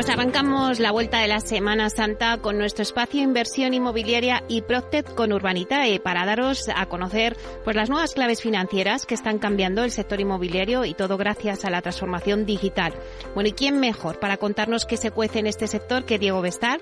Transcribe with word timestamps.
Pues 0.00 0.08
arrancamos 0.08 0.80
la 0.80 0.92
vuelta 0.92 1.18
de 1.18 1.28
la 1.28 1.40
Semana 1.40 1.90
Santa 1.90 2.38
con 2.38 2.56
nuestro 2.56 2.82
espacio 2.82 3.20
Inversión 3.20 3.74
Inmobiliaria 3.74 4.42
y 4.48 4.62
Proctet 4.62 5.14
con 5.14 5.30
Urbanitae 5.30 6.00
para 6.00 6.24
daros 6.24 6.70
a 6.74 6.86
conocer 6.86 7.36
pues 7.64 7.76
las 7.76 7.90
nuevas 7.90 8.14
claves 8.14 8.40
financieras 8.40 9.04
que 9.04 9.14
están 9.14 9.38
cambiando 9.38 9.84
el 9.84 9.90
sector 9.90 10.18
inmobiliario 10.18 10.86
y 10.86 10.94
todo 10.94 11.18
gracias 11.18 11.66
a 11.66 11.70
la 11.70 11.82
transformación 11.82 12.46
digital. 12.46 12.94
Bueno, 13.34 13.50
¿y 13.50 13.52
quién 13.52 13.78
mejor 13.78 14.18
para 14.18 14.38
contarnos 14.38 14.86
qué 14.86 14.96
se 14.96 15.10
cuece 15.10 15.40
en 15.40 15.46
este 15.46 15.66
sector 15.66 16.06
que 16.06 16.18
Diego 16.18 16.40
Bestar, 16.40 16.80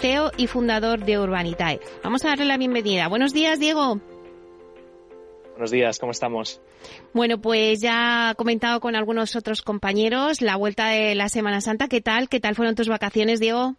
CEO 0.00 0.32
y 0.36 0.48
fundador 0.48 1.04
de 1.04 1.20
Urbanitae? 1.20 1.78
Vamos 2.02 2.24
a 2.24 2.30
darle 2.30 2.46
la 2.46 2.58
bienvenida. 2.58 3.06
Buenos 3.06 3.32
días, 3.32 3.60
Diego. 3.60 4.00
Buenos 5.56 5.70
días, 5.70 5.98
¿cómo 5.98 6.12
estamos? 6.12 6.60
Bueno, 7.14 7.38
pues 7.38 7.80
ya 7.80 8.32
he 8.32 8.34
comentado 8.34 8.78
con 8.78 8.94
algunos 8.94 9.36
otros 9.36 9.62
compañeros 9.62 10.42
la 10.42 10.56
vuelta 10.56 10.88
de 10.88 11.14
la 11.14 11.30
Semana 11.30 11.62
Santa. 11.62 11.88
¿Qué 11.88 12.02
tal? 12.02 12.28
¿Qué 12.28 12.40
tal 12.40 12.54
fueron 12.54 12.74
tus 12.74 12.90
vacaciones, 12.90 13.40
Diego? 13.40 13.74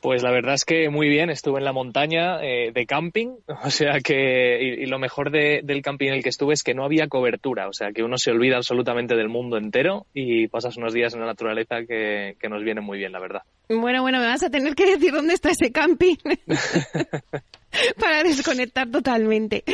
Pues 0.00 0.24
la 0.24 0.32
verdad 0.32 0.54
es 0.54 0.64
que 0.64 0.88
muy 0.88 1.08
bien, 1.08 1.30
estuve 1.30 1.58
en 1.58 1.66
la 1.66 1.72
montaña 1.72 2.42
eh, 2.42 2.72
de 2.74 2.86
camping, 2.86 3.28
o 3.64 3.70
sea 3.70 4.00
que, 4.00 4.60
y, 4.60 4.86
lo 4.86 4.98
mejor 4.98 5.30
del 5.30 5.82
camping 5.82 6.08
en 6.08 6.14
el 6.14 6.22
que 6.24 6.30
estuve 6.30 6.54
es 6.54 6.64
que 6.64 6.74
no 6.74 6.84
había 6.84 7.06
cobertura, 7.06 7.68
o 7.68 7.72
sea 7.72 7.92
que 7.92 8.02
uno 8.02 8.18
se 8.18 8.32
olvida 8.32 8.56
absolutamente 8.56 9.14
del 9.14 9.28
mundo 9.28 9.56
entero 9.56 10.06
y 10.12 10.48
pasas 10.48 10.76
unos 10.78 10.94
días 10.94 11.14
en 11.14 11.20
la 11.20 11.26
naturaleza 11.26 11.84
que, 11.86 12.34
que 12.40 12.48
nos 12.48 12.64
vienen 12.64 12.82
muy 12.82 12.98
bien, 12.98 13.12
la 13.12 13.20
verdad. 13.20 13.42
Bueno, 13.68 14.02
bueno, 14.02 14.18
me 14.18 14.26
vas 14.26 14.42
a 14.42 14.50
tener 14.50 14.74
que 14.74 14.84
decir 14.84 15.12
dónde 15.12 15.34
está 15.34 15.50
ese 15.50 15.70
camping. 15.70 16.16
para 18.00 18.22
desconectar 18.22 18.90
totalmente. 18.90 19.64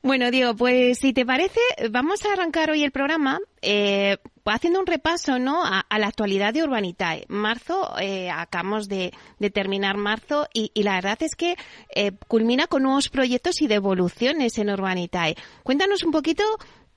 Bueno, 0.00 0.30
Diego, 0.30 0.54
pues 0.54 0.98
si 0.98 1.12
te 1.12 1.26
parece, 1.26 1.60
vamos 1.90 2.24
a 2.24 2.32
arrancar 2.32 2.70
hoy 2.70 2.82
el 2.82 2.90
programa 2.90 3.40
eh, 3.60 4.16
haciendo 4.44 4.80
un 4.80 4.86
repaso 4.86 5.38
¿no? 5.38 5.62
a, 5.64 5.84
la 5.98 6.06
actualidad 6.06 6.54
de 6.54 6.62
Urbanitae. 6.62 7.24
Marzo, 7.28 7.92
eh, 8.00 8.30
acabamos 8.30 8.88
de, 8.88 9.12
terminar 9.52 9.96
marzo 9.96 10.48
y, 10.52 10.70
la 10.82 10.94
verdad 10.94 11.18
es 11.22 11.34
que 11.36 11.56
eh, 11.94 12.12
culmina 12.28 12.66
con 12.66 12.84
nuevos 12.84 13.08
proyectos 13.08 13.60
y 13.60 13.66
devoluciones 13.66 14.58
en 14.58 14.70
Urbanitae. 14.70 15.36
Cuéntanos 15.62 16.02
un 16.04 16.12
poquito 16.12 16.44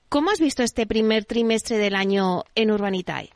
cómo 0.08 0.30
has 0.30 0.40
visto 0.40 0.62
este 0.62 0.86
primer 0.86 1.24
trimestre 1.24 1.78
del 1.78 1.94
año 1.94 2.44
en 2.54 2.70
Urbanitae. 2.70 3.30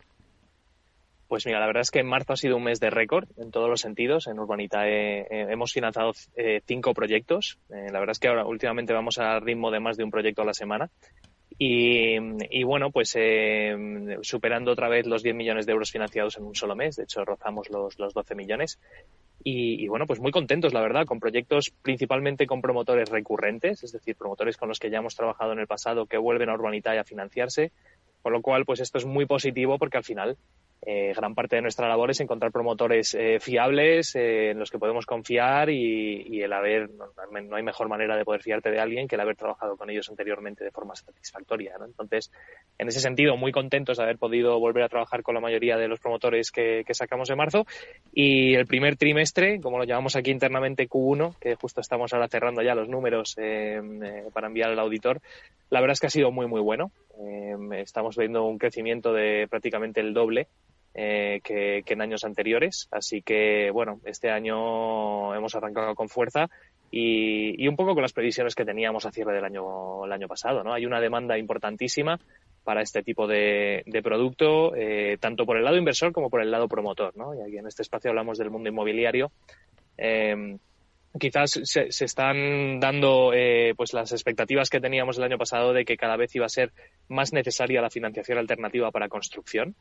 Pues 1.30 1.46
mira, 1.46 1.60
la 1.60 1.66
verdad 1.68 1.82
es 1.82 1.92
que 1.92 2.02
marzo 2.02 2.32
ha 2.32 2.36
sido 2.36 2.56
un 2.56 2.64
mes 2.64 2.80
de 2.80 2.90
récord 2.90 3.28
en 3.36 3.52
todos 3.52 3.70
los 3.70 3.80
sentidos. 3.80 4.26
En 4.26 4.40
Urbanita 4.40 4.88
hemos 4.88 5.72
financiado 5.72 6.10
eh, 6.34 6.60
cinco 6.66 6.92
proyectos. 6.92 7.56
Eh, 7.68 7.86
la 7.92 8.00
verdad 8.00 8.10
es 8.10 8.18
que 8.18 8.26
ahora 8.26 8.44
últimamente 8.44 8.92
vamos 8.92 9.16
a 9.18 9.38
ritmo 9.38 9.70
de 9.70 9.78
más 9.78 9.96
de 9.96 10.02
un 10.02 10.10
proyecto 10.10 10.42
a 10.42 10.44
la 10.44 10.54
semana. 10.54 10.90
Y, 11.56 12.64
bueno, 12.64 12.90
pues 12.90 13.14
eh, 13.16 14.18
superando 14.22 14.72
otra 14.72 14.88
vez 14.88 15.06
los 15.06 15.22
10 15.22 15.36
millones 15.36 15.66
de 15.66 15.72
euros 15.72 15.92
financiados 15.92 16.36
en 16.36 16.42
un 16.42 16.56
solo 16.56 16.74
mes. 16.74 16.96
De 16.96 17.04
hecho, 17.04 17.24
rozamos 17.24 17.70
los, 17.70 17.96
los 18.00 18.12
12 18.12 18.34
millones. 18.34 18.80
Y, 19.44 19.86
bueno, 19.86 20.08
pues 20.08 20.18
muy 20.18 20.32
contentos, 20.32 20.74
la 20.74 20.80
verdad, 20.80 21.06
con 21.06 21.20
proyectos 21.20 21.70
principalmente 21.82 22.48
con 22.48 22.60
promotores 22.60 23.08
recurrentes, 23.08 23.84
es 23.84 23.92
decir, 23.92 24.16
promotores 24.16 24.56
con 24.56 24.68
los 24.68 24.80
que 24.80 24.90
ya 24.90 24.98
hemos 24.98 25.14
trabajado 25.14 25.52
en 25.52 25.60
el 25.60 25.68
pasado 25.68 26.06
que 26.06 26.18
vuelven 26.18 26.48
a 26.48 26.54
Urbanitae 26.54 26.98
a 26.98 27.04
financiarse. 27.04 27.70
Con 28.20 28.32
lo 28.32 28.42
cual, 28.42 28.64
pues 28.64 28.80
esto 28.80 28.98
es 28.98 29.06
muy 29.06 29.26
positivo 29.26 29.78
porque 29.78 29.96
al 29.96 30.04
final 30.04 30.36
eh, 30.82 31.12
gran 31.14 31.34
parte 31.34 31.56
de 31.56 31.62
nuestra 31.62 31.88
labor 31.88 32.10
es 32.10 32.20
encontrar 32.20 32.50
promotores 32.50 33.14
eh, 33.14 33.38
fiables 33.38 34.14
eh, 34.16 34.50
en 34.50 34.58
los 34.58 34.70
que 34.70 34.78
podemos 34.78 35.04
confiar 35.04 35.68
y, 35.68 36.40
el 36.40 36.52
haber, 36.54 36.88
no, 36.90 37.56
hay 37.56 37.62
mejor 37.62 37.88
manera 37.88 38.16
de 38.16 38.24
poder 38.24 38.40
fiarte 38.42 38.70
de 38.70 38.80
alguien 38.80 39.06
que 39.06 39.16
el 39.16 39.20
haber 39.20 39.36
trabajado 39.36 39.76
con 39.76 39.90
ellos 39.90 40.08
anteriormente 40.08 40.64
de 40.64 40.70
forma 40.70 40.94
satisfactoria. 40.94 41.74
Entonces, 41.84 42.32
en 42.78 42.88
ese 42.88 43.00
sentido, 43.00 43.36
muy 43.36 43.52
contentos 43.52 43.98
de 43.98 44.04
haber 44.04 44.16
podido 44.16 44.58
volver 44.58 44.82
a 44.82 44.88
trabajar 44.88 45.22
con 45.22 45.34
la 45.34 45.42
mayoría 45.42 45.76
de 45.76 45.86
los 45.86 46.00
promotores 46.00 46.50
que, 46.50 46.82
sacamos 46.92 47.30
en 47.30 47.36
marzo. 47.36 47.66
Y 48.12 48.54
el 48.54 48.66
primer 48.66 48.96
trimestre, 48.96 49.60
como 49.60 49.78
lo 49.78 49.84
llamamos 49.84 50.16
aquí 50.16 50.30
internamente 50.30 50.88
Q1, 50.88 51.38
que 51.38 51.54
justo 51.56 51.80
estamos 51.80 52.12
ahora 52.12 52.28
cerrando 52.28 52.62
ya 52.62 52.74
los 52.74 52.88
números 52.88 53.36
para 54.32 54.46
enviar 54.48 54.70
al 54.70 54.78
auditor, 54.78 55.20
la 55.68 55.80
verdad 55.80 55.92
es 55.92 56.00
que 56.00 56.06
ha 56.08 56.10
sido 56.10 56.32
muy, 56.32 56.46
muy 56.46 56.60
bueno. 56.60 56.90
estamos 57.76 58.16
viendo 58.16 58.44
un 58.44 58.58
crecimiento 58.58 59.12
de 59.12 59.46
prácticamente 59.48 60.00
el 60.00 60.14
doble 60.14 60.48
eh, 60.92 61.40
que, 61.44 61.84
en 61.86 62.00
años 62.00 62.24
anteriores. 62.24 62.88
Así 62.90 63.22
que, 63.22 63.70
bueno, 63.70 64.00
este 64.04 64.30
año 64.30 65.34
hemos 65.34 65.54
arrancado 65.54 65.94
con 65.94 66.08
fuerza 66.08 66.50
y, 66.90 67.68
un 67.68 67.76
poco 67.76 67.94
con 67.94 68.02
las 68.02 68.12
previsiones 68.12 68.56
que 68.56 68.64
teníamos 68.64 69.06
a 69.06 69.12
cierre 69.12 69.32
del 69.32 69.44
año, 69.44 70.04
el 70.04 70.12
año 70.12 70.26
pasado. 70.26 70.64
¿no? 70.64 70.72
Hay 70.72 70.86
una 70.86 71.00
demanda 71.00 71.38
importantísima 71.38 72.18
para 72.64 72.82
este 72.82 73.04
tipo 73.04 73.28
de, 73.28 73.84
producto, 74.02 74.74
eh, 74.74 75.16
tanto 75.20 75.46
por 75.46 75.56
el 75.56 75.64
lado 75.64 75.76
inversor 75.76 76.12
como 76.12 76.28
por 76.28 76.42
el 76.42 76.50
lado 76.50 76.66
promotor. 76.66 77.16
¿no? 77.16 77.34
Y 77.34 77.40
aquí 77.40 77.56
en 77.56 77.68
este 77.68 77.82
espacio 77.82 78.10
hablamos 78.10 78.36
del 78.38 78.50
mundo 78.50 78.68
inmobiliario. 78.68 79.30
Eh, 79.96 80.56
quizás 81.20 81.60
se, 81.62 81.86
están 82.04 82.80
dando 82.80 83.32
pues 83.76 83.92
las 83.92 84.10
expectativas 84.10 84.70
que 84.70 84.80
teníamos 84.80 85.18
el 85.18 85.24
año 85.24 85.38
pasado 85.38 85.72
de 85.72 85.84
que 85.84 85.96
cada 85.96 86.16
vez 86.16 86.34
iba 86.34 86.46
a 86.46 86.48
ser 86.50 86.72
más 87.08 87.32
necesaria 87.32 87.80
la 87.80 87.90
financiación 87.90 88.38
alternativa 88.38 88.90
para 88.90 89.08
construcción. 89.08 89.76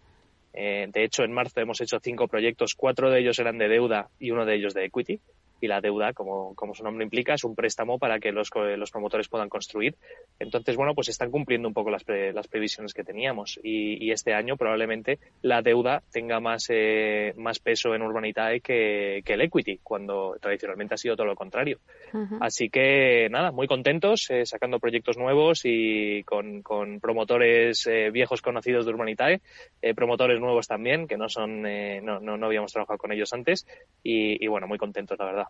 Eh, 0.53 0.87
de 0.91 1.03
hecho, 1.03 1.23
en 1.23 1.31
marzo 1.31 1.59
hemos 1.61 1.79
hecho 1.81 1.99
cinco 2.01 2.27
proyectos, 2.27 2.75
cuatro 2.75 3.09
de 3.09 3.19
ellos 3.19 3.39
eran 3.39 3.57
de 3.57 3.67
deuda 3.67 4.09
y 4.19 4.31
uno 4.31 4.45
de 4.45 4.55
ellos 4.55 4.73
de 4.73 4.85
equity 4.85 5.19
y 5.62 5.68
la 5.68 5.81
deuda, 5.81 6.14
como, 6.14 6.56
como 6.56 6.74
su 6.74 6.84
nombre 6.84 7.03
implica, 7.03 7.34
es 7.34 7.44
un 7.44 7.56
préstamo 7.56 8.00
para 8.00 8.20
que 8.20 8.31
los, 8.31 8.50
los 8.56 8.92
promotores 8.92 9.28
puedan 9.28 9.50
construir. 9.50 9.96
Entonces, 10.40 10.75
bueno, 10.75 10.94
pues 10.96 11.09
están 11.09 11.31
cumpliendo 11.31 11.68
un 11.68 11.74
poco 11.74 11.90
las, 11.90 12.03
las 12.08 12.47
previsiones 12.47 12.94
que 12.94 13.03
teníamos 13.03 13.59
y, 13.64 14.03
y, 14.06 14.12
este 14.12 14.34
año 14.34 14.58
probablemente 14.58 15.20
la 15.42 15.62
deuda 15.62 16.02
tenga 16.12 16.40
más, 16.40 16.68
eh, 16.70 17.34
más 17.38 17.59
peso 17.59 17.94
en 17.94 18.02
Urbanitae 18.02 18.62
que, 18.62 19.22
que, 19.24 19.34
el 19.34 19.42
equity, 19.42 19.80
cuando 19.84 20.38
tradicionalmente 20.42 20.96
ha 20.96 20.97
sido 20.97 21.16
todo 21.16 21.28
lo 21.28 21.36
contrario. 21.36 21.80
Así 22.40 22.70
que, 22.70 23.28
nada, 23.30 23.52
muy 23.52 23.68
contentos, 23.68 24.30
eh, 24.30 24.46
sacando 24.46 24.80
proyectos 24.80 25.18
nuevos 25.18 25.62
y 25.64 26.24
con, 26.24 26.62
con 26.62 27.00
promotores 27.00 27.86
eh, 27.88 28.09
viejos 28.12 28.41
conocidos 28.41 28.86
de 28.86 28.91
Urbanitae, 28.91 29.41
eh, 29.81 29.94
promotores 29.94 30.40
nuevos 30.40 30.68
también, 30.68 31.08
que 31.08 31.18
no 31.18 31.30
son, 31.30 31.62
no, 31.62 32.20
no, 32.20 32.38
no, 32.38 32.46
habíamos 32.46 32.72
trabajado 32.72 32.97
con 32.97 33.12
ellos 33.12 33.31
antes 33.34 33.68
y, 34.03 34.44
y 34.44 34.47
bueno, 34.47 34.68
muy 34.68 34.78
contentos, 34.78 35.18
la 35.20 35.26
verdad. 35.26 35.47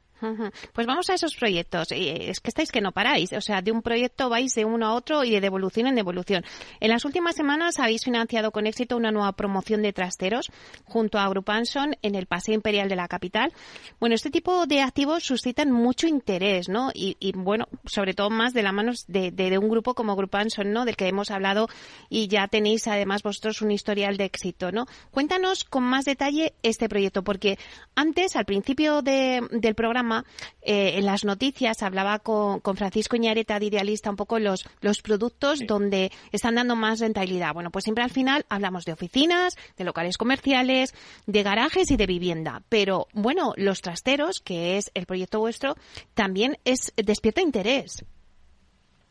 Pues 0.73 0.85
vamos 0.85 1.09
a 1.09 1.13
esos 1.13 1.35
proyectos. 1.35 1.89
Es 1.91 2.39
que 2.39 2.49
estáis 2.49 2.71
que 2.71 2.81
no 2.81 2.91
paráis. 2.91 3.31
O 3.33 3.41
sea, 3.41 3.61
de 3.61 3.71
un 3.71 3.81
proyecto 3.81 4.29
vais 4.29 4.53
de 4.53 4.65
uno 4.65 4.87
a 4.87 4.93
otro 4.93 5.23
y 5.23 5.31
de 5.31 5.41
devolución 5.41 5.87
en 5.87 5.95
devolución. 5.95 6.43
En 6.79 6.89
las 6.89 7.05
últimas 7.05 7.35
semanas 7.35 7.79
habéis 7.79 8.03
financiado 8.03 8.51
con 8.51 8.67
éxito 8.67 8.97
una 8.97 9.11
nueva 9.11 9.31
promoción 9.33 9.81
de 9.81 9.93
trasteros 9.93 10.51
junto 10.85 11.19
a 11.19 11.29
Grupanson 11.29 11.95
en 12.01 12.15
el 12.15 12.25
Paseo 12.25 12.55
Imperial 12.55 12.89
de 12.89 12.95
la 12.95 13.07
capital. 13.07 13.53
Bueno, 13.99 14.15
este 14.15 14.29
tipo 14.29 14.65
de 14.65 14.81
activos 14.81 15.23
suscitan 15.23 15.71
mucho 15.71 16.07
interés, 16.07 16.69
¿no? 16.69 16.91
Y, 16.93 17.15
bueno, 17.35 17.67
sobre 17.85 18.13
todo 18.13 18.29
más 18.29 18.53
de 18.53 18.63
la 18.63 18.71
mano 18.71 18.91
de, 19.07 19.57
un 19.59 19.69
grupo 19.69 19.93
como 19.93 20.15
Grupanson, 20.15 20.71
¿no? 20.71 20.85
Del 20.85 20.95
que 20.95 21.07
hemos 21.07 21.31
hablado 21.31 21.67
y 22.09 22.27
ya 22.27 22.47
tenéis 22.47 22.87
además 22.87 23.23
vosotros 23.23 23.61
un 23.61 23.71
historial 23.71 24.17
de 24.17 24.25
éxito, 24.25 24.71
¿no? 24.71 24.85
Cuéntanos 25.11 25.63
con 25.63 25.83
más 25.83 26.05
detalle 26.05 26.53
este 26.63 26.89
proyecto, 26.89 27.23
porque 27.23 27.57
antes, 27.95 28.35
al 28.35 28.45
principio 28.45 29.01
del 29.01 29.75
programa, 29.75 29.88
programa, 29.89 30.23
eh, 30.61 30.97
en 30.97 31.05
las 31.05 31.25
noticias 31.25 31.81
hablaba 31.81 32.19
con, 32.19 32.61
Francisco 32.75 33.15
Iñareta 33.15 33.57
de 33.59 33.65
Idealista 33.65 34.11
un 34.11 34.15
poco 34.15 34.37
los, 34.37 34.63
los 34.81 35.01
productos 35.01 35.65
donde 35.65 36.11
están 36.31 36.55
dando 36.55 36.75
más 36.75 36.99
rentabilidad. 36.99 37.55
Bueno, 37.55 37.71
pues 37.71 37.85
siempre 37.85 38.03
al 38.03 38.11
final 38.11 38.45
hablamos 38.49 38.85
de 38.85 38.93
oficinas, 38.93 39.55
de 39.77 39.83
locales 39.83 40.17
comerciales, 40.17 40.93
de 41.25 41.41
garajes 41.41 41.89
y 41.89 41.97
de 41.97 42.05
vivienda. 42.05 42.61
Pero 42.69 43.07
bueno, 43.13 43.53
los 43.57 43.81
trasteros, 43.81 44.41
que 44.41 44.77
es 44.77 44.91
el 44.93 45.07
proyecto 45.07 45.39
vuestro, 45.39 45.75
también 46.13 46.59
es 46.65 46.93
despierta 46.95 47.41
interés. 47.41 48.05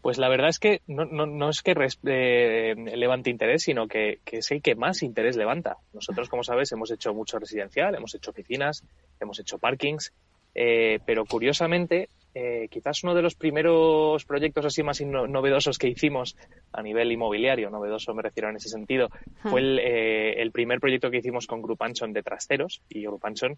Pues 0.01 0.17
la 0.19 0.29
verdad 0.29 0.49
es 0.49 0.61
que 0.61 0.81
no, 0.87 1.05
no, 1.07 1.27
no 1.27 1.51
es 1.51 1.61
que 1.61 1.75
eh, 2.05 2.75
levante 2.97 3.31
interés, 3.31 3.65
sino 3.65 3.89
que, 3.89 4.21
que, 4.25 4.39
es 4.39 4.51
el 4.53 4.63
que 4.63 4.77
más 4.77 5.03
interés 5.03 5.37
levanta. 5.37 5.79
Nosotros, 5.93 6.29
como 6.29 6.45
sabes, 6.45 6.71
hemos 6.71 6.93
hecho 6.93 7.13
mucho 7.13 7.39
residencial, 7.39 7.97
hemos 7.97 8.15
hecho 8.15 8.31
oficinas, 8.31 8.85
hemos 9.21 9.41
hecho 9.41 9.59
parkings 9.59 10.13
eh, 10.61 10.99
pero 11.07 11.25
curiosamente, 11.25 12.09
eh, 12.35 12.67
quizás 12.69 13.05
uno 13.05 13.15
de 13.15 13.23
los 13.23 13.37
primeros 13.37 14.25
proyectos 14.25 14.65
así 14.65 14.83
más 14.83 15.01
novedosos 15.01 15.79
que 15.79 15.87
hicimos 15.87 16.37
a 16.73 16.83
nivel 16.83 17.13
inmobiliario, 17.13 17.71
novedoso 17.71 18.13
me 18.13 18.23
refiero 18.23 18.51
en 18.51 18.57
ese 18.57 18.69
sentido, 18.69 19.09
fue 19.41 19.63
eh, 19.63 20.43
el, 20.43 20.51
primer 20.51 20.81
proyecto 20.81 21.13
que 21.13 21.19
hicimos 21.19 21.47
con 21.47 21.63
Grupanson 21.63 22.13
de 22.13 22.25
trasteros. 22.25 22.83
Y 22.89 23.03
Grupanson, 23.03 23.57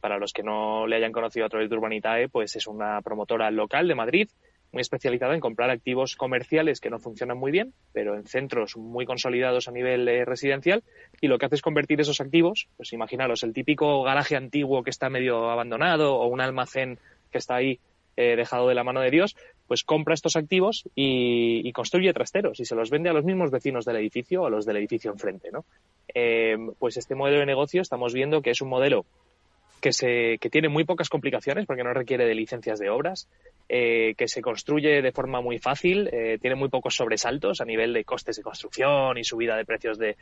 para 0.00 0.16
los 0.16 0.32
que 0.32 0.42
no 0.42 0.86
le 0.86 0.96
hayan 0.96 1.12
conocido 1.12 1.44
a 1.44 1.50
través 1.50 1.68
de 1.68 1.76
Urbanitae, 1.76 2.30
pues 2.30 2.56
es 2.56 2.66
una 2.66 3.02
promotora 3.02 3.50
local 3.50 3.86
de 3.86 3.94
Madrid 3.94 4.28
muy 4.72 4.80
especializada 4.80 5.34
en 5.34 5.40
comprar 5.40 5.70
activos 5.70 6.16
comerciales 6.16 6.80
que 6.80 6.90
no 6.90 6.98
funcionan 6.98 7.38
muy 7.38 7.52
bien, 7.52 7.72
pero 7.92 8.14
en 8.14 8.24
centros 8.26 8.76
muy 8.76 9.06
consolidados 9.06 9.68
a 9.68 9.72
nivel 9.72 10.06
eh, 10.08 10.24
residencial, 10.24 10.82
y 11.20 11.28
lo 11.28 11.38
que 11.38 11.46
hace 11.46 11.56
es 11.56 11.62
convertir 11.62 12.00
esos 12.00 12.20
activos, 12.20 12.68
pues 12.76 12.92
imaginaros, 12.92 13.42
el 13.42 13.52
típico 13.52 14.02
garaje 14.02 14.36
antiguo 14.36 14.82
que 14.82 14.90
está 14.90 15.08
medio 15.08 15.50
abandonado 15.50 16.16
o 16.16 16.26
un 16.26 16.40
almacén 16.40 16.98
que 17.30 17.38
está 17.38 17.56
ahí 17.56 17.80
eh, 18.18 18.34
dejado 18.34 18.66
de 18.68 18.74
la 18.74 18.82
mano 18.82 19.02
de 19.02 19.10
Dios, 19.10 19.36
pues 19.66 19.84
compra 19.84 20.14
estos 20.14 20.36
activos 20.36 20.88
y, 20.94 21.70
construye 21.72 22.14
trasteros 22.14 22.60
y 22.60 22.64
se 22.64 22.74
los 22.74 22.88
vende 22.88 23.10
a 23.10 23.12
los 23.12 23.24
mismos 23.24 23.50
vecinos 23.50 23.84
del 23.84 23.96
edificio 23.96 24.42
o 24.42 24.46
a 24.46 24.50
los 24.50 24.64
del 24.64 24.78
edificio 24.78 25.10
enfrente, 25.10 25.50
¿no? 25.52 25.66
Eh, 26.14 26.56
pues 26.78 26.96
este 26.96 27.14
modelo 27.14 27.40
de 27.40 27.46
negocio 27.46 27.82
estamos 27.82 28.14
viendo 28.14 28.40
que 28.40 28.50
es 28.50 28.62
un 28.62 28.70
modelo 28.70 29.04
que, 29.80 29.92
se, 29.92 30.38
que 30.38 30.50
tiene 30.50 30.68
muy 30.68 30.84
pocas 30.84 31.08
complicaciones 31.08 31.66
porque 31.66 31.84
no 31.84 31.92
requiere 31.92 32.26
de 32.26 32.34
licencias 32.34 32.78
de 32.78 32.90
obras, 32.90 33.28
eh, 33.68 34.14
que 34.16 34.28
se 34.28 34.42
construye 34.42 35.02
de 35.02 35.12
forma 35.12 35.40
muy 35.40 35.58
fácil, 35.58 36.08
eh, 36.12 36.38
tiene 36.40 36.56
muy 36.56 36.68
pocos 36.68 36.94
sobresaltos 36.94 37.60
a 37.60 37.64
nivel 37.64 37.92
de 37.92 38.04
costes 38.04 38.36
de 38.36 38.42
construcción 38.42 39.18
y 39.18 39.24
subida 39.24 39.56
de 39.56 39.64
precios 39.64 39.98
de, 39.98 40.16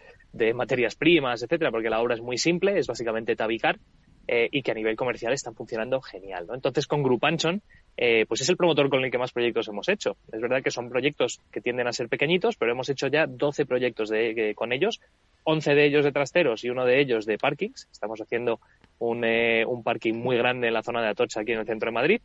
materias 0.54 0.94
primas, 0.94 1.42
etcétera, 1.42 1.70
porque 1.70 1.90
la 1.90 2.00
obra 2.00 2.14
es 2.14 2.20
muy 2.20 2.38
simple, 2.38 2.78
es 2.78 2.86
básicamente 2.86 3.36
tabicar. 3.36 3.78
Eh, 4.26 4.48
y 4.50 4.62
que 4.62 4.70
a 4.70 4.74
nivel 4.74 4.96
comercial 4.96 5.34
están 5.34 5.54
funcionando 5.54 6.00
genial. 6.00 6.46
Entonces, 6.54 6.86
con 6.86 7.02
Grupanchon, 7.02 7.60
eh, 7.94 8.24
pues 8.26 8.40
es 8.40 8.48
el 8.48 8.56
promotor 8.56 8.88
con 8.88 9.04
el 9.04 9.10
que 9.10 9.18
más 9.18 9.32
proyectos 9.32 9.68
hemos 9.68 9.86
hecho. 9.90 10.16
Es 10.32 10.40
verdad 10.40 10.62
que 10.62 10.70
son 10.70 10.88
proyectos 10.88 11.40
que 11.52 11.60
tienden 11.60 11.88
a 11.88 11.92
ser 11.92 12.08
pequeñitos, 12.08 12.56
pero 12.56 12.72
hemos 12.72 12.88
hecho 12.88 13.08
ya 13.08 13.26
12 13.26 13.66
proyectos 13.66 14.08
de, 14.08 14.54
con 14.56 14.72
ellos, 14.72 15.02
11 15.44 15.74
de 15.74 15.84
ellos 15.84 16.04
de 16.06 16.12
trasteros 16.12 16.64
y 16.64 16.70
uno 16.70 16.86
de 16.86 17.00
ellos 17.00 17.26
de 17.26 17.36
parkings. 17.36 17.86
Estamos 17.92 18.18
haciendo 18.18 18.60
un, 18.98 19.24
eh, 19.24 19.64
un 19.66 19.82
parking 19.82 20.14
muy 20.14 20.36
grande 20.36 20.68
en 20.68 20.74
la 20.74 20.82
zona 20.82 21.02
de 21.02 21.08
Atocha, 21.08 21.40
aquí 21.40 21.52
en 21.52 21.60
el 21.60 21.66
centro 21.66 21.88
de 21.88 21.94
Madrid. 21.94 22.20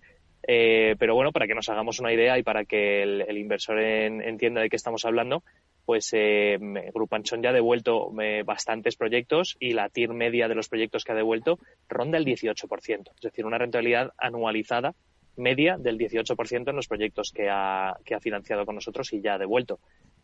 Eh, 0.48 0.95
pero 0.98 1.16
bueno, 1.16 1.31
para 1.31 1.48
que 1.48 1.56
nos 1.56 1.69
hagamos 1.69 2.00
una 2.00 2.13
idea 2.13 2.38
y 2.38 2.44
para 2.44 2.66
que 2.66 3.04
el, 3.04 3.38
inversor 3.38 3.80
entienda 3.80 4.62
de 4.62 4.69
qué 4.69 4.75
estamos 4.75 5.06
hablando, 5.06 5.44
pues 5.86 6.10
eh, 6.13 6.57
Grupanchón 6.94 7.44
ya 7.44 7.50
ha 7.50 7.54
devuelto 7.54 8.12
eh, 8.21 8.44
bastantes 8.44 8.95
proyectos 8.95 9.57
y 9.60 9.74
la 9.74 9.89
TIR 9.89 10.13
media 10.13 10.48
de 10.48 10.56
los 10.56 10.69
proyectos 10.69 11.04
que 11.04 11.12
ha 11.12 11.16
devuelto 11.16 11.60
ronda 11.88 12.18
el 12.18 12.25
18%. 12.25 13.12
Es 13.16 13.21
decir, 13.21 13.45
una 13.45 13.57
rentabilidad 13.57 14.12
anualizada 14.18 14.95
media 15.36 15.77
del 15.77 15.98
18% 15.98 16.69
en 16.69 16.75
los 16.75 16.88
proyectos 16.88 17.31
que 17.31 17.50
ha, 17.50 17.98
que 18.04 18.16
ha 18.16 18.19
financiado 18.19 18.66
con 18.66 18.75
nosotros 18.75 19.12
y 19.13 19.21
ya 19.21 19.36
ha 19.36 19.38
devuelto. 19.38 19.80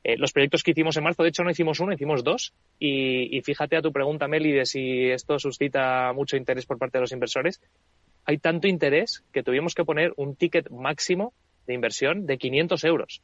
Eh, 0.07 0.17
los 0.19 0.33
proyectos 0.33 0.61
que 0.61 0.69
hicimos 0.69 0.95
en 0.97 1.03
marzo, 1.03 1.23
de 1.23 1.29
hecho, 1.29 1.43
no 1.43 1.49
hicimos 1.49 1.79
uno, 1.79 1.91
hicimos 1.91 2.23
dos. 2.23 2.53
Y, 2.77 3.41
fíjate 3.41 3.75
a 3.75 3.81
tu 3.81 3.91
pregunta, 3.91 4.27
Meli, 4.27 4.51
de 4.51 4.67
si 4.67 5.09
esto 5.09 5.39
suscita 5.39 6.13
mucho 6.13 6.37
interés 6.37 6.67
por 6.67 6.77
parte 6.77 6.99
de 6.99 7.01
los 7.01 7.11
inversores. 7.11 7.59
Hay 8.23 8.37
tanto 8.37 8.67
interés 8.67 9.23
que 9.33 9.41
tuvimos 9.41 9.73
que 9.73 9.83
poner 9.83 10.13
un 10.17 10.35
ticket 10.35 10.69
máximo 10.69 11.33
de 11.65 11.73
inversión 11.73 12.27
de 12.27 12.37
500 12.37 12.83
euros. 12.83 13.23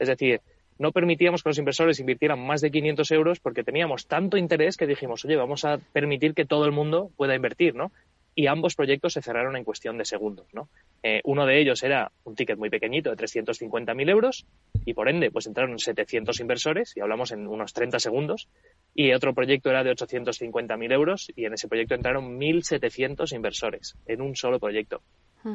Es 0.00 0.08
decir, 0.08 0.40
no 0.80 0.90
permitíamos 0.90 1.44
que 1.44 1.50
los 1.50 1.58
inversores 1.58 2.00
invirtieran 2.00 2.44
más 2.44 2.60
de 2.60 2.72
500 2.72 3.08
euros 3.12 3.38
porque 3.38 3.62
teníamos 3.62 4.08
tanto 4.08 4.36
interés 4.36 4.76
que 4.76 4.88
dijimos, 4.88 5.24
oye, 5.24 5.36
vamos 5.36 5.64
a 5.64 5.78
permitir 5.78 6.34
que 6.34 6.44
todo 6.44 6.64
el 6.64 6.72
mundo 6.72 7.12
pueda 7.16 7.36
invertir, 7.36 7.76
¿no? 7.76 7.92
Y 8.38 8.46
ambos 8.48 8.74
proyectos 8.74 9.14
se 9.14 9.22
cerraron 9.22 9.56
en 9.56 9.64
cuestión 9.64 9.96
de 9.96 10.04
segundos. 10.04 10.46
¿no? 10.52 10.68
Eh, 11.02 11.22
uno 11.24 11.46
de 11.46 11.58
ellos 11.58 11.82
era 11.82 12.12
un 12.24 12.36
ticket 12.36 12.58
muy 12.58 12.68
pequeñito 12.68 13.10
de 13.10 13.16
350.000 13.16 14.10
euros 14.10 14.46
y 14.84 14.92
por 14.92 15.08
ende 15.08 15.30
pues 15.30 15.46
entraron 15.46 15.78
700 15.78 16.38
inversores 16.40 16.94
y 16.96 17.00
hablamos 17.00 17.32
en 17.32 17.48
unos 17.48 17.72
30 17.72 17.98
segundos 17.98 18.48
y 18.94 19.12
otro 19.12 19.34
proyecto 19.34 19.70
era 19.70 19.82
de 19.82 19.90
850.000 19.90 20.92
euros 20.92 21.32
y 21.34 21.46
en 21.46 21.54
ese 21.54 21.66
proyecto 21.66 21.94
entraron 21.94 22.38
1.700 22.38 23.34
inversores 23.34 23.96
en 24.06 24.20
un 24.20 24.36
solo 24.36 24.60
proyecto. 24.60 25.00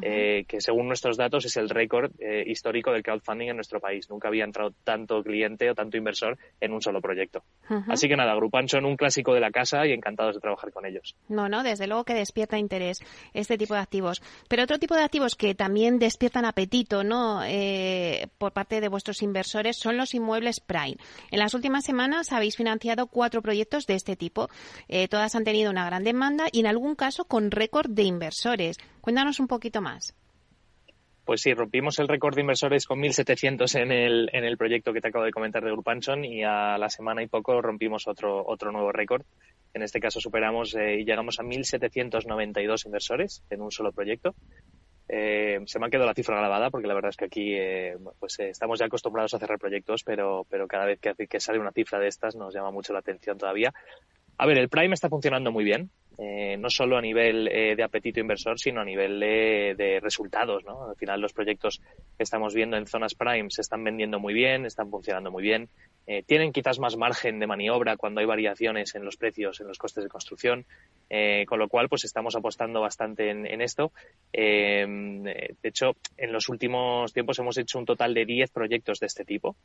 Eh, 0.01 0.45
que 0.47 0.61
según 0.61 0.87
nuestros 0.87 1.17
datos 1.17 1.45
es 1.45 1.57
el 1.57 1.69
récord 1.69 2.11
eh, 2.19 2.43
histórico 2.47 2.91
del 2.91 3.03
crowdfunding 3.03 3.49
en 3.49 3.55
nuestro 3.55 3.79
país. 3.79 4.09
Nunca 4.09 4.27
había 4.27 4.43
entrado 4.43 4.73
tanto 4.83 5.23
cliente 5.23 5.69
o 5.69 5.75
tanto 5.75 5.97
inversor 5.97 6.37
en 6.59 6.73
un 6.73 6.81
solo 6.81 7.01
proyecto. 7.01 7.43
Así 7.87 8.07
que 8.07 8.15
nada, 8.15 8.35
Grupan 8.35 8.67
son 8.67 8.85
un 8.85 8.95
clásico 8.95 9.33
de 9.33 9.39
la 9.39 9.51
casa 9.51 9.85
y 9.85 9.91
encantados 9.91 10.35
de 10.35 10.41
trabajar 10.41 10.71
con 10.71 10.85
ellos. 10.85 11.15
No, 11.27 11.49
no, 11.49 11.63
desde 11.63 11.87
luego 11.87 12.03
que 12.03 12.13
despierta 12.13 12.57
interés 12.57 12.99
este 13.33 13.57
tipo 13.57 13.73
de 13.73 13.81
activos. 13.81 14.21
Pero 14.47 14.63
otro 14.63 14.79
tipo 14.79 14.95
de 14.95 15.03
activos 15.03 15.35
que 15.35 15.55
también 15.55 15.99
despiertan 15.99 16.45
apetito, 16.45 17.03
¿no? 17.03 17.43
Eh, 17.43 18.27
por 18.37 18.53
parte 18.53 18.81
de 18.81 18.87
vuestros 18.87 19.21
inversores 19.21 19.77
son 19.77 19.97
los 19.97 20.13
inmuebles 20.13 20.59
Prime. 20.59 20.97
En 21.31 21.39
las 21.39 21.53
últimas 21.53 21.85
semanas 21.85 22.31
habéis 22.31 22.55
financiado 22.55 23.07
cuatro 23.07 23.41
proyectos 23.41 23.87
de 23.87 23.95
este 23.95 24.15
tipo. 24.15 24.49
todas 25.09 25.35
han 25.35 25.43
tenido 25.43 25.71
una 25.71 25.85
gran 25.85 26.03
demanda 26.03 26.45
y 26.51 26.59
en 26.59 26.67
algún 26.67 26.95
caso 26.95 27.25
con 27.25 27.51
récord 27.51 27.89
de 27.89 28.03
inversores. 28.03 28.77
Cuéntanos 29.01 29.39
un 29.39 29.47
poquito 29.47 29.80
más. 29.81 30.15
Pues 31.25 31.41
sí, 31.41 31.53
rompimos 31.53 31.99
el 31.99 32.07
récord 32.07 32.35
de 32.35 32.41
inversores 32.41 32.85
con 32.85 32.99
1.700 32.99 33.79
en 33.79 33.91
el, 33.91 34.29
en 34.33 34.43
el 34.43 34.57
proyecto 34.57 34.91
que 34.91 35.01
te 35.01 35.09
acabo 35.09 35.23
de 35.23 35.31
comentar 35.31 35.63
de 35.63 35.71
Grupanchon 35.71 36.25
y 36.25 36.43
a 36.43 36.77
la 36.77 36.89
semana 36.89 37.21
y 37.21 37.27
poco 37.27 37.61
rompimos 37.61 38.07
otro, 38.07 38.43
otro 38.45 38.71
nuevo 38.71 38.91
récord. 38.91 39.23
En 39.73 39.83
este 39.83 39.99
caso 39.99 40.19
superamos 40.19 40.75
eh, 40.75 40.99
y 40.99 41.05
llegamos 41.05 41.39
a 41.39 41.43
1.792 41.43 42.85
inversores 42.85 43.43
en 43.49 43.61
un 43.61 43.71
solo 43.71 43.91
proyecto. 43.91 44.33
Eh, 45.07 45.59
se 45.65 45.77
me 45.79 45.85
ha 45.85 45.89
quedado 45.89 46.07
la 46.07 46.13
cifra 46.13 46.37
grabada 46.37 46.69
porque 46.69 46.87
la 46.87 46.95
verdad 46.95 47.09
es 47.09 47.17
que 47.17 47.25
aquí 47.25 47.53
eh, 47.53 47.97
pues 48.19 48.39
estamos 48.39 48.79
ya 48.79 48.87
acostumbrados 48.87 49.33
a 49.33 49.39
cerrar 49.39 49.59
proyectos, 49.59 50.03
pero, 50.03 50.45
pero 50.49 50.67
cada 50.67 50.85
vez 50.85 50.99
que, 50.99 51.27
que 51.27 51.39
sale 51.39 51.59
una 51.59 51.71
cifra 51.71 51.99
de 51.99 52.07
estas 52.07 52.35
nos 52.35 52.53
llama 52.53 52.71
mucho 52.71 52.93
la 52.93 52.99
atención 52.99 53.37
todavía. 53.37 53.73
A 54.37 54.45
ver, 54.47 54.57
el 54.57 54.69
Prime 54.69 54.93
está 54.93 55.07
funcionando 55.07 55.51
muy 55.51 55.63
bien. 55.63 55.91
Eh, 56.17 56.57
no 56.57 56.69
solo 56.69 56.97
a 56.97 57.01
nivel 57.01 57.47
eh, 57.47 57.75
de 57.75 57.83
apetito 57.83 58.19
inversor, 58.19 58.59
sino 58.59 58.81
a 58.81 58.85
nivel 58.85 59.19
de, 59.19 59.99
resultados. 60.01 60.63
¿no? 60.65 60.89
Al 60.89 60.95
final, 60.95 61.21
los 61.21 61.33
proyectos 61.33 61.81
que 62.17 62.23
estamos 62.23 62.53
viendo 62.53 62.77
en 62.77 62.85
zonas 62.85 63.15
prime 63.15 63.49
se 63.49 63.61
están 63.61 63.83
vendiendo 63.83 64.19
muy 64.19 64.33
bien, 64.33 64.65
están 64.65 64.89
funcionando 64.89 65.31
muy 65.31 65.41
bien. 65.41 65.69
Eh, 66.07 66.23
tienen 66.23 66.51
quizás 66.51 66.79
más 66.79 66.97
margen 66.97 67.39
de 67.39 67.47
maniobra 67.47 67.95
cuando 67.95 68.19
hay 68.19 68.27
variaciones 68.27 68.93
en 68.95 69.05
los 69.05 69.17
precios, 69.17 69.61
en 69.61 69.67
los 69.67 69.77
costes 69.77 70.03
de 70.03 70.09
construcción, 70.09 70.65
con 71.47 71.59
lo 71.59 71.67
cual 71.67 71.89
pues 71.89 72.05
estamos 72.05 72.35
apostando 72.35 72.81
bastante 72.81 73.29
en, 73.29 73.45
en 73.45 73.61
esto. 73.61 73.91
de 74.31 75.55
hecho, 75.63 75.95
en 76.17 76.31
los 76.31 76.49
últimos 76.49 77.13
tiempos 77.13 77.37
hemos 77.39 77.57
hecho 77.57 77.79
un 77.79 77.85
total 77.85 78.13
de 78.13 78.25
10 78.25 78.51
proyectos 78.51 78.99
de 78.99 79.07
este 79.07 79.25
tipo. 79.25 79.55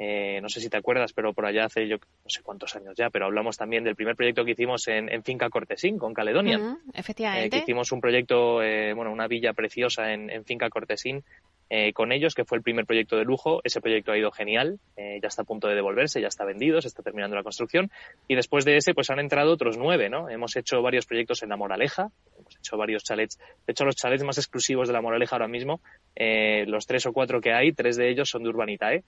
Eh, 0.00 0.40
no 0.40 0.48
sé 0.48 0.60
si 0.60 0.70
te 0.70 0.76
acuerdas, 0.76 1.12
pero 1.12 1.32
por 1.32 1.44
allá 1.44 1.64
hace 1.64 1.88
yo 1.88 1.96
no 1.96 2.30
sé 2.30 2.40
cuántos 2.42 2.76
años 2.76 2.94
ya, 2.96 3.10
pero 3.10 3.26
hablamos 3.26 3.56
también 3.56 3.82
del 3.82 3.96
primer 3.96 4.14
proyecto 4.14 4.44
que 4.44 4.52
hicimos 4.52 4.86
en, 4.86 5.22
Finca 5.24 5.50
Cortesín, 5.50 5.98
con 5.98 6.14
Caledonia. 6.14 6.78
efectivamente. 6.94 7.56
Eh, 7.56 7.60
hicimos 7.60 7.90
un 7.90 8.00
proyecto, 8.00 8.62
eh, 8.62 8.94
bueno, 8.94 9.10
una 9.10 9.26
villa 9.26 9.52
preciosa 9.54 10.12
en, 10.12 10.30
en 10.30 10.44
Finca 10.44 10.70
Cortesín, 10.70 11.24
eh, 11.70 11.92
con 11.92 12.12
ellos, 12.12 12.34
que 12.34 12.46
fue 12.46 12.56
el 12.56 12.62
primer 12.62 12.86
proyecto 12.86 13.16
de 13.16 13.24
lujo. 13.24 13.60
Ese 13.62 13.80
proyecto 13.80 14.12
ha 14.12 14.18
ido 14.18 14.30
genial, 14.30 14.80
eh, 14.96 15.18
ya 15.22 15.28
está 15.28 15.42
a 15.42 15.44
punto 15.44 15.68
de 15.68 15.74
devolverse, 15.74 16.20
ya 16.20 16.28
está 16.28 16.44
vendido, 16.44 16.80
se 16.80 16.88
está 16.88 17.02
terminando 17.02 17.36
la 17.36 17.42
construcción. 17.42 17.90
Y 18.26 18.36
después 18.36 18.64
de 18.64 18.76
ese, 18.76 18.94
pues 18.94 19.10
han 19.10 19.18
entrado 19.18 19.52
otros 19.52 19.76
nueve, 19.76 20.08
¿no? 20.08 20.30
Hemos 20.30 20.56
hecho 20.56 20.80
varios 20.80 21.04
proyectos 21.04 21.42
en 21.42 21.50
La 21.50 21.56
Moraleja, 21.56 22.10
hemos 22.48 22.56
hecho 22.56 22.76
varios 22.76 23.04
chalets. 23.04 23.38
De 23.66 23.72
hecho, 23.72 23.84
los 23.84 23.96
chalets 23.96 24.24
más 24.24 24.38
exclusivos 24.38 24.88
de 24.88 24.94
La 24.94 25.00
Moraleja 25.00 25.36
ahora 25.36 25.48
mismo, 25.48 25.80
eh, 26.16 26.64
los 26.66 26.86
tres 26.86 27.06
o 27.06 27.12
cuatro 27.12 27.40
que 27.40 27.52
hay, 27.52 27.72
tres 27.72 27.96
de 27.96 28.10
ellos 28.10 28.28
son 28.28 28.42
de 28.42 28.48
Urbanitae 28.48 29.04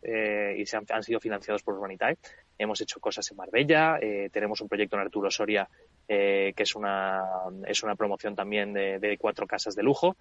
y 0.56 0.66
se 0.66 0.76
han, 0.76 1.02
sido 1.02 1.20
financiados 1.20 1.62
por 1.62 1.74
Urbanitae. 1.74 2.18
Hemos 2.58 2.80
hecho 2.80 3.00
cosas 3.00 3.30
en 3.30 3.36
Marbella, 3.36 3.98
tenemos 4.30 4.60
un 4.60 4.68
proyecto 4.68 4.96
en 4.96 5.02
Arturo 5.02 5.30
Soria 5.30 5.68
que 6.06 6.54
es 6.56 6.74
una, 6.74 7.22
es 7.66 7.82
una 7.82 7.94
promoción 7.94 8.34
también 8.34 8.72
de, 8.72 8.98
de 8.98 9.16
cuatro 9.16 9.46
casas 9.46 9.74
de 9.74 9.82
lujo. 9.82 10.16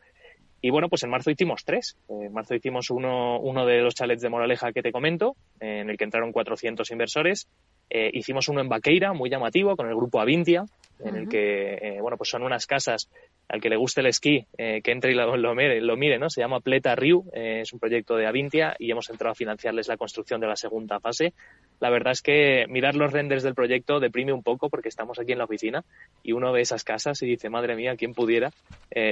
Y 0.62 0.72
bueno, 0.72 0.90
pues 0.90 1.04
en 1.04 1.10
marzo 1.10 1.32
hicimos 1.32 1.64
tres. 1.64 1.98
En 2.10 2.34
marzo 2.34 2.54
hicimos 2.54 2.90
uno, 2.90 3.40
uno 3.40 3.66
de 3.66 3.82
los 3.82 3.96
chalets 3.96 4.22
de 4.22 4.30
Moraleja 4.30 4.74
que 4.74 4.82
te 4.82 4.92
comento, 4.92 5.36
en 5.60 5.90
el 5.90 5.98
que 5.98 6.04
entraron 6.04 6.32
400 6.32 6.90
inversores. 6.92 7.48
Eh, 7.90 8.12
hicimos 8.14 8.48
uno 8.50 8.62
en 8.62 8.70
Baqueira, 8.70 9.14
muy 9.14 9.30
llamativo, 9.30 9.76
con 9.76 9.88
el 9.88 9.96
grupo 9.96 10.20
Avintia, 10.20 10.66
en 11.04 11.16
el 11.16 11.30
que, 11.30 11.74
eh, 11.76 12.02
bueno, 12.02 12.18
pues 12.18 12.30
son 12.30 12.44
unas 12.44 12.66
casas 12.66 13.10
al 13.48 13.62
que 13.62 13.70
le 13.70 13.78
guste 13.78 14.02
el 14.02 14.08
esquí, 14.08 14.46
eh, 14.58 14.82
que 14.84 14.92
entre 14.92 15.12
y 15.12 15.16
lo, 15.16 15.38
lo, 15.38 15.56
mire, 15.56 15.82
lo 15.82 15.96
mire, 15.98 16.20
¿no? 16.20 16.30
Se 16.30 16.42
llama 16.42 16.60
Pleta 16.60 16.96
Riu, 16.96 17.26
es 17.34 17.74
un 17.74 17.80
proyecto 17.80 18.16
de 18.16 18.28
Avintia 18.28 18.76
y 18.78 18.92
hemos 18.92 19.10
entrado 19.10 19.32
a 19.32 19.36
financiarles 19.36 19.88
la 19.88 19.98
construcción 19.98 20.40
de 20.40 20.48
la 20.48 20.56
segunda 20.56 21.00
fase. 21.00 21.34
La 21.80 21.90
verdad 21.90 22.12
es 22.12 22.22
que 22.22 22.66
mirar 22.70 22.96
los 22.96 23.12
renders 23.12 23.44
del 23.44 23.56
proyecto 23.56 24.00
deprime 24.00 24.34
un 24.34 24.44
poco 24.44 24.70
porque 24.70 24.90
estamos 24.90 25.20
aquí 25.20 25.32
en 25.32 25.38
la 25.38 25.46
oficina 25.46 25.84
y 26.24 26.34
uno 26.34 26.52
ve 26.52 26.62
esas 26.62 26.84
casas 26.84 27.22
y 27.22 27.26
dice, 27.26 27.50
madre 27.50 27.76
mía, 27.76 27.96
¿quién 27.96 28.14
pudiera 28.14 28.52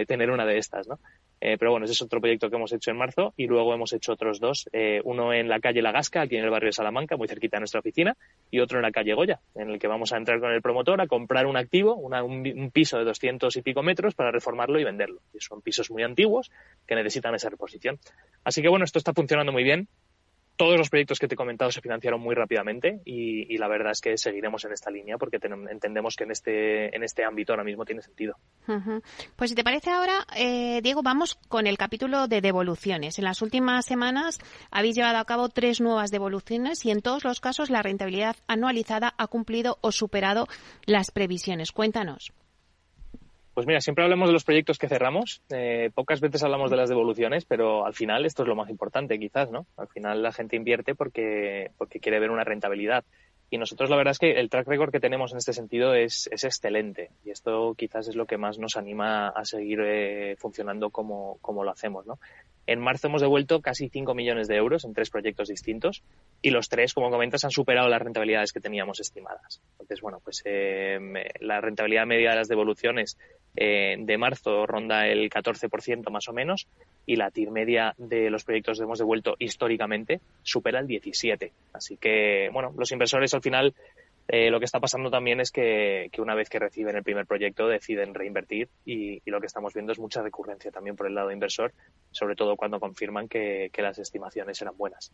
tener 0.08 0.32
una 0.32 0.46
de 0.46 0.58
estas, 0.58 0.88
¿no? 0.88 1.00
Eh, 1.40 1.58
pero 1.60 1.72
bueno, 1.72 1.86
ese 1.86 1.94
es 1.94 2.02
otro 2.02 2.20
proyecto 2.20 2.50
que 2.50 2.56
hemos 2.56 2.74
hecho 2.74 2.90
en 2.90 2.98
marzo 2.98 3.34
y 3.38 3.46
luego 3.46 3.74
hemos 3.74 3.94
hecho 3.94 4.14
otros 4.14 4.40
dos, 4.40 4.68
eh, 4.74 5.02
uno 5.04 5.34
en 5.34 5.48
la 5.48 5.60
calle 5.60 5.82
La 5.82 5.92
Gasca, 5.92 6.22
aquí 6.22 6.36
en 6.36 6.44
el 6.44 6.50
barrio 6.50 6.70
de 6.70 6.74
Salamanca, 6.74 7.16
muy 7.16 7.28
cerquita 7.28 7.58
de 7.58 7.62
nuestra 7.62 7.80
oficina, 7.80 8.18
y 8.50 8.60
otro 8.60 8.80
en 8.80 8.84
la 8.84 8.92
calle 8.92 9.14
Goya, 9.14 9.40
en 9.56 9.70
el 9.70 9.80
que 9.80 9.88
vamos 9.88 10.14
a 10.14 10.18
entrar 10.18 10.40
con 10.40 10.52
el 10.52 10.62
promotor 10.62 11.00
a 11.00 11.08
comprar 11.08 11.46
un 11.46 11.58
activo, 11.58 11.96
un, 11.96 12.72
piso 12.72 12.98
de 12.98 13.06
200 13.06 13.56
y 13.56 13.62
pico 13.62 13.84
metros 13.84 14.16
para 14.16 14.32
reformarlo 14.32 14.80
y 14.80 14.84
venderlo. 14.84 15.22
son 15.40 15.62
pisos 15.62 15.92
muy 15.92 16.04
antiguos 16.04 16.52
que 16.88 16.96
necesitan 16.96 17.36
esa 17.36 17.50
reposición. 17.50 18.00
Así 18.44 18.62
que 18.62 18.70
bueno, 18.70 18.86
esto 18.86 18.98
está 18.98 19.14
funcionando 19.14 19.52
muy 19.52 19.64
bien. 19.64 19.88
Todos 20.58 20.78
los 20.78 20.90
proyectos 20.90 21.20
que 21.20 21.28
te 21.28 21.36
he 21.36 21.38
comentado 21.38 21.72
se 21.72 21.82
financiaron 21.82 22.20
muy 22.20 22.36
rápidamente 22.36 23.02
y, 23.06 23.58
la 23.58 23.68
verdad 23.68 23.92
es 23.92 24.02
que 24.02 24.18
seguiremos 24.18 24.66
en 24.66 24.74
esta 24.74 24.92
línea 24.92 25.18
porque 25.18 25.40
entendemos 25.70 26.16
que 26.16 26.26
en 26.26 26.32
este, 26.32 26.96
en 26.96 27.04
este 27.04 27.24
ámbito 27.24 27.54
ahora 27.54 27.64
mismo 27.64 27.86
tiene 27.86 28.02
sentido. 28.02 28.36
Pues 29.36 29.52
si 29.52 29.56
te 29.56 29.64
parece 29.64 29.92
ahora, 29.92 30.26
eh, 30.36 30.82
Diego, 30.82 31.02
vamos 31.04 31.36
con 31.48 31.68
el 31.68 31.78
capítulo 31.78 32.28
de 32.28 32.42
devoluciones. 32.42 33.18
En 33.20 33.26
las 33.26 33.42
últimas 33.42 33.86
semanas 33.86 34.40
habéis 34.72 34.96
llevado 34.96 35.20
a 35.20 35.26
cabo 35.26 35.50
tres 35.50 35.80
nuevas 35.80 36.12
devoluciones 36.12 36.86
y 36.86 36.92
en 36.92 37.02
todos 37.02 37.24
los 37.24 37.40
casos 37.40 37.70
la 37.70 37.84
rentabilidad 37.84 38.36
anualizada 38.48 39.14
ha 39.18 39.28
cumplido 39.28 39.78
o 39.82 39.92
superado 39.92 40.48
las 40.86 41.12
previsiones. 41.12 41.72
Cuéntanos. 41.72 42.34
Pues 43.58 43.66
mira, 43.66 43.82
siempre 43.82 44.04
hablamos 44.04 44.30
de 44.30 44.34
los 44.34 44.44
proyectos 44.44 44.78
que 44.78 44.88
cerramos, 44.88 45.42
eh, 45.50 45.90
pocas 45.96 46.22
veces 46.22 46.44
hablamos 46.44 46.70
de 46.70 46.78
las 46.78 46.90
devoluciones, 46.90 47.44
pero 47.44 47.88
al 47.88 47.96
final 47.96 48.24
esto 48.24 48.44
es 48.44 48.48
lo 48.48 48.56
más 48.56 48.70
importante 48.70 49.18
quizás, 49.18 49.50
¿no? 49.50 49.66
Al 49.78 49.88
final 49.88 50.22
la 50.22 50.32
gente 50.32 50.56
invierte 50.56 50.94
porque, 50.94 51.72
porque 51.76 52.00
quiere 52.00 52.20
ver 52.20 52.30
una 52.30 52.44
rentabilidad. 52.44 53.04
Y 53.50 53.58
nosotros 53.58 53.90
la 53.90 53.96
verdad 53.96 54.12
es 54.12 54.20
que 54.20 54.40
el 54.40 54.52
track 54.52 54.68
record 54.68 54.92
que 54.92 55.00
tenemos 55.00 55.32
en 55.32 55.40
este 55.40 55.54
sentido 55.54 55.96
es, 55.96 56.30
es 56.32 56.44
excelente 56.44 57.10
y 57.26 57.32
esto 57.32 57.74
quizás 57.76 58.08
es 58.08 58.16
lo 58.16 58.28
que 58.28 58.38
más 58.38 58.60
nos 58.60 58.78
anima 58.78 59.30
a 59.30 59.44
seguir 59.44 59.80
eh, 59.82 60.36
funcionando 60.38 60.92
como, 60.92 61.40
como 61.42 61.64
lo 61.64 61.72
hacemos, 61.72 62.06
¿no? 62.06 62.20
En 62.68 62.80
marzo 62.80 63.08
hemos 63.08 63.22
devuelto 63.22 63.62
casi 63.62 63.88
5 63.88 64.14
millones 64.14 64.50
de 64.50 64.58
euros 64.58 64.84
en 64.84 64.94
tres 64.94 65.10
proyectos 65.10 65.48
distintos 65.48 66.04
y 66.42 66.50
los 66.50 66.68
tres, 66.68 66.94
como 66.94 67.10
comentas, 67.10 67.46
han 67.46 67.52
superado 67.52 67.88
las 67.88 68.02
rentabilidades 68.02 68.52
que 68.52 68.60
teníamos 68.60 69.00
estimadas. 69.00 69.62
Entonces, 69.72 70.02
bueno, 70.02 70.20
pues 70.22 70.42
eh, 70.44 71.00
la 71.40 71.62
rentabilidad 71.62 72.06
media 72.06 72.32
de 72.32 72.36
las 72.36 72.50
devoluciones 72.50 73.18
eh, 73.56 73.96
de 73.98 74.18
marzo 74.18 74.66
ronda 74.66 75.08
el 75.08 75.30
14% 75.30 76.10
más 76.12 76.28
o 76.28 76.34
menos 76.34 76.68
y 77.06 77.16
la 77.16 77.32
TIR 77.32 77.52
media 77.52 77.96
de 77.98 78.30
los 78.30 78.44
proyectos 78.44 78.78
que 78.78 78.84
hemos 78.84 79.00
devuelto 79.00 79.36
históricamente 79.40 80.20
supera 80.44 80.80
el 80.80 80.88
17%. 80.88 81.52
Así 81.72 81.96
que, 81.96 82.50
bueno, 82.52 82.74
los 82.78 82.92
inversores 82.92 83.34
al 83.34 83.42
final 83.42 83.74
eh, 84.28 84.50
lo 84.50 84.60
que 84.60 84.66
está 84.66 84.80
pasando 84.80 85.10
también 85.10 85.40
es 85.40 85.52
que, 85.52 86.10
una 86.18 86.36
vez 86.36 86.50
que 86.50 86.60
reciben 86.60 86.96
el 86.96 87.04
primer 87.04 87.26
proyecto 87.26 87.68
deciden 87.68 88.14
reinvertir 88.14 88.70
y, 88.86 89.22
lo 89.30 89.40
que 89.40 89.48
estamos 89.48 89.74
viendo 89.74 89.92
es 89.92 90.00
mucha 90.00 90.22
recurrencia 90.22 90.72
también 90.72 90.96
por 90.96 91.08
el 91.08 91.16
lado 91.16 91.32
inversor, 91.32 91.74
sobre 92.12 92.36
todo 92.36 92.56
cuando 92.56 92.80
confirman 92.80 93.28
que 93.28 93.72
las 93.78 94.00
estimaciones 94.00 94.62
eran 94.62 94.76
buenas. 94.78 95.12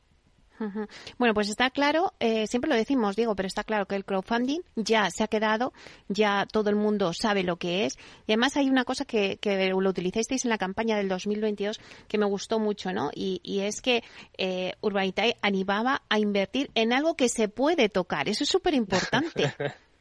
Bueno, 1.17 1.33
pues 1.33 1.49
está 1.49 1.69
claro, 1.69 2.13
eh, 2.19 2.47
siempre 2.47 2.69
lo 2.69 2.75
decimos, 2.75 3.15
digo, 3.15 3.35
pero 3.35 3.47
está 3.47 3.63
claro 3.63 3.85
que 3.85 3.95
el 3.95 4.05
crowdfunding 4.05 4.61
ya 4.75 5.09
se 5.11 5.23
ha 5.23 5.27
quedado, 5.27 5.73
ya 6.07 6.45
todo 6.51 6.69
el 6.69 6.75
mundo 6.75 7.13
sabe 7.13 7.43
lo 7.43 7.57
que 7.57 7.85
es. 7.85 7.97
Y 8.27 8.33
además 8.33 8.55
hay 8.57 8.69
una 8.69 8.85
cosa 8.85 9.05
que, 9.05 9.39
lo 9.43 9.89
utilizasteis 9.89 10.45
en 10.45 10.49
la 10.49 10.57
campaña 10.57 10.97
del 10.97 11.09
2022 11.09 11.79
que 12.07 12.17
me 12.17 12.25
gustó 12.25 12.59
mucho, 12.59 12.91
¿no? 12.91 13.09
Y, 13.13 13.41
es 13.63 13.81
que 13.81 14.03
eh, 14.37 14.73
Urbanitae 14.81 15.37
animaba 15.41 16.01
a 16.09 16.19
invertir 16.19 16.71
en 16.75 16.91
algo 16.91 17.15
que 17.15 17.29
se 17.29 17.47
puede 17.47 17.89
tocar. 17.89 18.27
Eso 18.27 18.43
es 18.43 18.49
súper 18.49 18.73
importante. 18.73 19.53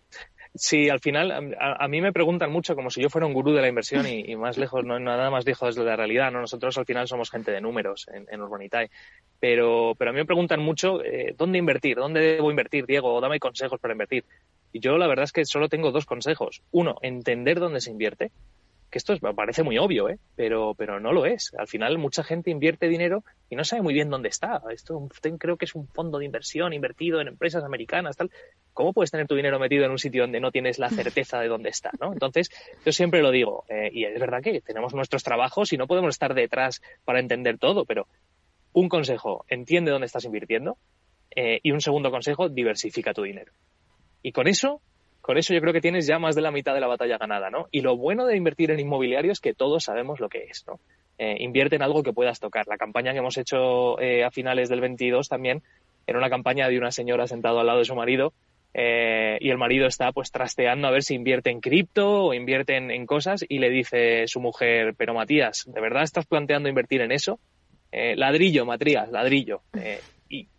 Sí, 0.54 0.90
al 0.90 1.00
final 1.00 1.56
a, 1.58 1.88
mí 1.88 2.02
me 2.02 2.12
preguntan 2.12 2.52
mucho 2.52 2.74
como 2.74 2.90
si 2.90 3.00
yo 3.00 3.08
fuera 3.08 3.26
un 3.26 3.32
gurú 3.32 3.52
de 3.52 3.62
la 3.62 3.68
inversión 3.68 4.06
y, 4.06 4.36
más 4.36 4.58
lejos, 4.58 4.84
no 4.84 4.98
nada 4.98 5.30
más 5.30 5.46
lejos 5.46 5.74
de 5.74 5.84
la 5.84 5.96
realidad. 5.96 6.30
¿no? 6.30 6.40
Nosotros 6.40 6.76
al 6.76 6.84
final 6.84 7.08
somos 7.08 7.30
gente 7.30 7.50
de 7.52 7.62
números 7.62 8.06
en, 8.12 8.26
en 8.30 8.40
Urbanitae. 8.42 8.90
Pero, 9.40 9.94
pero 9.98 10.10
a 10.10 10.12
mí 10.12 10.18
me 10.18 10.26
preguntan 10.26 10.60
mucho 10.60 11.02
eh, 11.02 11.34
dónde 11.38 11.58
invertir, 11.58 11.96
dónde 11.96 12.20
debo 12.20 12.50
invertir, 12.50 12.84
Diego, 12.84 13.18
dame 13.20 13.40
consejos 13.40 13.80
para 13.80 13.92
invertir. 13.92 14.24
Y 14.72 14.80
yo 14.80 14.98
la 14.98 15.06
verdad 15.06 15.24
es 15.24 15.32
que 15.32 15.46
solo 15.46 15.70
tengo 15.70 15.90
dos 15.90 16.04
consejos. 16.04 16.62
Uno, 16.70 16.96
entender 17.00 17.58
dónde 17.58 17.80
se 17.80 17.90
invierte 17.90 18.30
que 18.92 18.98
esto 18.98 19.16
parece 19.34 19.62
muy 19.62 19.78
obvio, 19.78 20.10
¿eh? 20.10 20.18
pero, 20.36 20.74
pero 20.74 21.00
no 21.00 21.12
lo 21.12 21.24
es. 21.24 21.52
Al 21.58 21.66
final 21.66 21.96
mucha 21.96 22.22
gente 22.22 22.50
invierte 22.50 22.88
dinero 22.88 23.24
y 23.48 23.56
no 23.56 23.64
sabe 23.64 23.80
muy 23.80 23.94
bien 23.94 24.10
dónde 24.10 24.28
está. 24.28 24.62
Esto 24.70 25.08
creo 25.38 25.56
que 25.56 25.64
es 25.64 25.74
un 25.74 25.88
fondo 25.88 26.18
de 26.18 26.26
inversión 26.26 26.74
invertido 26.74 27.20
en 27.22 27.28
empresas 27.28 27.64
americanas, 27.64 28.18
tal. 28.18 28.30
¿Cómo 28.74 28.92
puedes 28.92 29.10
tener 29.10 29.26
tu 29.26 29.34
dinero 29.34 29.58
metido 29.58 29.86
en 29.86 29.92
un 29.92 29.98
sitio 29.98 30.22
donde 30.22 30.40
no 30.40 30.52
tienes 30.52 30.78
la 30.78 30.90
certeza 30.90 31.40
de 31.40 31.48
dónde 31.48 31.70
está? 31.70 31.90
¿no? 32.00 32.12
Entonces, 32.12 32.50
yo 32.84 32.92
siempre 32.92 33.22
lo 33.22 33.30
digo, 33.30 33.64
eh, 33.70 33.90
y 33.90 34.04
es 34.04 34.20
verdad 34.20 34.42
que 34.42 34.60
tenemos 34.60 34.92
nuestros 34.92 35.22
trabajos 35.22 35.72
y 35.72 35.78
no 35.78 35.86
podemos 35.86 36.14
estar 36.14 36.34
detrás 36.34 36.82
para 37.06 37.18
entender 37.18 37.56
todo, 37.56 37.86
pero 37.86 38.06
un 38.74 38.90
consejo, 38.90 39.46
entiende 39.48 39.90
dónde 39.90 40.06
estás 40.06 40.26
invirtiendo. 40.26 40.76
Eh, 41.34 41.60
y 41.62 41.70
un 41.70 41.80
segundo 41.80 42.10
consejo, 42.10 42.50
diversifica 42.50 43.14
tu 43.14 43.22
dinero. 43.22 43.52
Y 44.22 44.32
con 44.32 44.48
eso 44.48 44.82
con 45.22 45.38
eso 45.38 45.54
yo 45.54 45.60
creo 45.60 45.72
que 45.72 45.80
tienes 45.80 46.06
ya 46.06 46.18
más 46.18 46.34
de 46.34 46.42
la 46.42 46.50
mitad 46.50 46.74
de 46.74 46.80
la 46.80 46.88
batalla 46.88 47.16
ganada, 47.16 47.48
¿no? 47.48 47.68
Y 47.70 47.80
lo 47.80 47.96
bueno 47.96 48.26
de 48.26 48.36
invertir 48.36 48.72
en 48.72 48.80
inmobiliario 48.80 49.30
es 49.30 49.40
que 49.40 49.54
todos 49.54 49.84
sabemos 49.84 50.18
lo 50.18 50.28
que 50.28 50.46
es, 50.50 50.64
¿no? 50.66 50.80
Eh, 51.16 51.36
invierte 51.38 51.76
en 51.76 51.82
algo 51.82 52.02
que 52.02 52.12
puedas 52.12 52.40
tocar. 52.40 52.66
La 52.66 52.76
campaña 52.76 53.12
que 53.12 53.18
hemos 53.18 53.38
hecho 53.38 54.00
eh, 54.00 54.24
a 54.24 54.32
finales 54.32 54.68
del 54.68 54.80
22 54.80 55.28
también 55.28 55.62
era 56.08 56.18
una 56.18 56.28
campaña 56.28 56.68
de 56.68 56.76
una 56.76 56.90
señora 56.90 57.28
sentada 57.28 57.60
al 57.60 57.66
lado 57.66 57.78
de 57.78 57.84
su 57.84 57.94
marido 57.94 58.32
eh, 58.74 59.38
y 59.40 59.50
el 59.50 59.58
marido 59.58 59.86
está 59.86 60.10
pues 60.10 60.32
trasteando 60.32 60.88
a 60.88 60.90
ver 60.90 61.04
si 61.04 61.14
invierte 61.14 61.50
en 61.50 61.60
cripto 61.60 62.24
o 62.24 62.34
invierte 62.34 62.76
en, 62.76 63.06
cosas 63.06 63.44
y 63.48 63.60
le 63.60 63.70
dice 63.70 64.26
su 64.26 64.40
mujer, 64.40 64.94
pero 64.96 65.14
Matías, 65.14 65.64
¿de 65.72 65.80
verdad 65.80 66.02
estás 66.02 66.26
planteando 66.26 66.68
invertir 66.68 67.00
en 67.00 67.12
eso? 67.12 67.38
ladrillo, 67.92 68.64
Matías, 68.64 69.10
ladrillo 69.10 69.60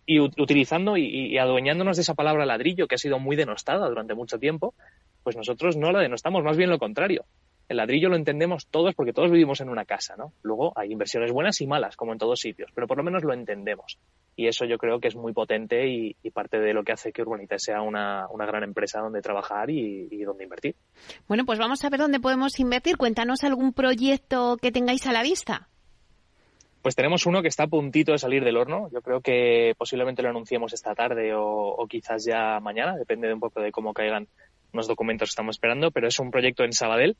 y 0.06 0.20
utilizando 0.20 0.98
y, 0.98 1.38
adueñándonos 1.38 1.98
de 1.98 2.02
esa 2.02 2.14
palabra 2.14 2.46
ladrillo 2.46 2.88
que 2.88 2.96
ha 2.96 3.00
sido 3.00 3.20
muy 3.20 3.36
denostada 3.36 3.88
durante 3.88 4.14
mucho 4.14 4.38
tiempo, 4.38 4.74
pues 5.24 5.36
nosotros 5.36 5.78
no 5.78 5.92
la 5.92 6.00
denostamos, 6.00 6.44
más 6.44 6.58
bien 6.58 6.70
lo 6.70 6.80
contrario. 6.80 7.26
El 7.70 7.78
ladrillo 7.78 8.10
lo 8.10 8.18
entendemos 8.18 8.68
todos 8.68 8.94
porque 8.94 9.14
todos 9.14 9.32
vivimos 9.32 9.62
en 9.62 9.70
una 9.70 9.86
casa, 9.86 10.16
¿no? 10.18 10.34
Luego 10.42 10.74
hay 10.76 10.92
inversiones 10.92 11.32
buenas 11.32 11.62
y 11.62 11.68
malas, 11.68 11.96
como 11.96 12.12
en 12.12 12.20
todos 12.20 12.40
sitios, 12.40 12.70
pero 12.76 12.88
por 12.88 12.98
lo 12.98 13.04
menos 13.04 13.24
lo 13.24 13.34
entendemos. 13.34 13.98
Y 14.36 14.48
eso 14.48 14.66
yo 14.66 14.78
creo 14.78 15.00
que 15.00 15.08
es 15.08 15.16
muy 15.16 15.32
potente 15.32 15.88
y, 15.88 16.14
parte 16.34 16.60
de 16.60 16.74
lo 16.74 16.84
que 16.84 16.92
hace 16.92 17.14
que 17.14 17.22
Urbanita 17.22 17.58
sea 17.58 17.82
una, 17.82 18.28
gran 18.46 18.64
empresa 18.64 19.00
donde 19.00 19.22
trabajar 19.22 19.70
y, 19.70 20.10
y, 20.12 20.24
donde 20.24 20.44
invertir. 20.44 20.76
Bueno, 21.28 21.46
pues 21.46 21.58
vamos 21.58 21.84
a 21.86 21.90
ver 21.90 22.02
dónde 22.02 22.20
podemos 22.20 22.60
invertir. 22.60 22.98
Cuéntanos 22.98 23.44
algún 23.44 23.72
proyecto 23.72 24.58
que 24.58 24.72
tengáis 24.72 25.08
a 25.08 25.14
la 25.14 25.24
vista. 25.24 25.70
Pues 26.84 26.96
tenemos 26.96 27.26
uno 27.26 27.42
que 27.42 27.48
está 27.48 27.64
a 27.64 27.68
puntito 27.68 28.12
de 28.12 28.18
salir 28.18 28.44
del 28.44 28.58
horno. 28.58 28.90
Yo 28.92 29.02
creo 29.02 29.22
que 29.22 29.74
posiblemente 29.78 30.22
lo 30.22 30.30
anunciemos 30.30 30.74
esta 30.74 30.94
tarde 30.94 31.32
o, 31.34 31.88
quizás 31.90 32.26
ya 32.26 32.60
mañana, 32.60 32.98
depende 32.98 33.30
de 33.30 33.34
un 33.34 33.40
poco 33.40 33.62
de 33.62 33.72
cómo 33.72 33.94
caigan 33.94 34.28
los 34.74 34.90
documentos 34.90 35.30
que 35.30 35.32
estamos 35.32 35.56
esperando, 35.56 35.92
pero 35.92 36.10
es 36.10 36.20
un 36.20 36.30
proyecto 36.30 36.66
en 36.66 36.74
Sabadell 36.74 37.16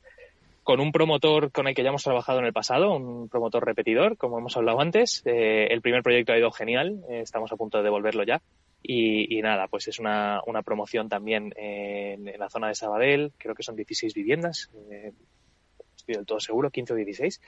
con 0.64 0.80
un 0.80 0.92
promotor 0.92 1.50
con 1.50 1.66
el 1.66 1.74
que 1.74 1.82
ya 1.82 1.88
hemos 1.88 2.02
trabajado 2.02 2.40
en 2.40 2.44
el 2.44 2.52
pasado, 2.52 2.94
un 2.94 3.30
promotor 3.30 3.64
repetidor, 3.64 4.18
como 4.18 4.38
hemos 4.38 4.54
hablado 4.58 4.80
antes. 4.80 5.22
Eh, 5.24 5.68
el 5.70 5.80
primer 5.80 6.02
proyecto 6.02 6.34
ha 6.34 6.38
ido 6.38 6.50
genial, 6.50 7.02
eh, 7.08 7.20
estamos 7.20 7.50
a 7.50 7.56
punto 7.56 7.78
de 7.78 7.84
devolverlo 7.84 8.22
ya. 8.22 8.42
Y, 8.82 9.40
nada, 9.40 9.66
pues 9.68 9.88
es 9.88 9.98
una, 9.98 10.42
promoción 10.62 11.08
también 11.08 11.54
en, 11.56 12.38
la 12.38 12.50
zona 12.50 12.68
de 12.68 12.74
Sabadell, 12.74 13.32
creo 13.38 13.54
que 13.54 13.62
son 13.62 13.76
16 13.76 14.12
viviendas, 14.12 14.70
eh, 14.90 15.12
estoy 15.96 16.16
del 16.16 16.26
todo 16.26 16.38
seguro, 16.38 16.68
15 16.70 16.92
o 16.92 16.96
16. 16.96 17.40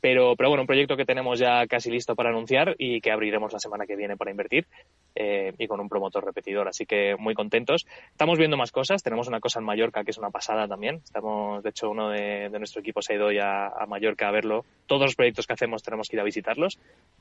Pero, 0.00 0.34
pero 0.36 0.48
bueno, 0.48 0.62
un 0.62 0.66
proyecto 0.66 0.96
que 0.96 1.04
tenemos 1.04 1.38
ya 1.38 1.66
casi 1.66 1.90
listo 1.90 2.14
para 2.14 2.30
anunciar 2.30 2.74
y 2.78 3.00
que 3.00 3.10
abriremos 3.10 3.52
la 3.52 3.58
semana 3.58 3.86
que 3.86 3.96
viene 3.96 4.16
para 4.16 4.30
invertir 4.30 4.66
eh, 5.14 5.52
y 5.58 5.66
con 5.66 5.80
un 5.80 5.88
promotor 5.88 6.24
repetidor. 6.24 6.68
Así 6.68 6.86
que 6.86 7.16
muy 7.18 7.34
contentos. 7.34 7.86
Estamos 8.10 8.38
viendo 8.38 8.56
más 8.56 8.72
cosas. 8.72 9.02
Tenemos 9.02 9.28
una 9.28 9.40
cosa 9.40 9.60
en 9.60 9.66
Mallorca 9.66 10.04
que 10.04 10.10
es 10.10 10.18
una 10.18 10.30
pasada 10.30 10.68
también. 10.68 11.00
Estamos, 11.04 11.62
de 11.62 11.70
hecho, 11.70 11.90
uno 11.90 12.10
de, 12.10 12.48
nuestro 12.50 12.80
equipo 12.80 13.02
se 13.02 13.12
ha 13.12 13.16
ido 13.16 13.32
ya 13.32 13.68
a 13.68 13.86
Mallorca 13.86 14.28
a 14.28 14.30
verlo. 14.30 14.64
Todos 14.86 15.02
los 15.02 15.14
proyectos 15.14 15.46
que 15.46 15.52
hacemos 15.52 15.82
tenemos 15.82 16.08
que 16.08 16.16
ir 16.16 16.20
a 16.20 16.24
visitarlos. 16.24 16.78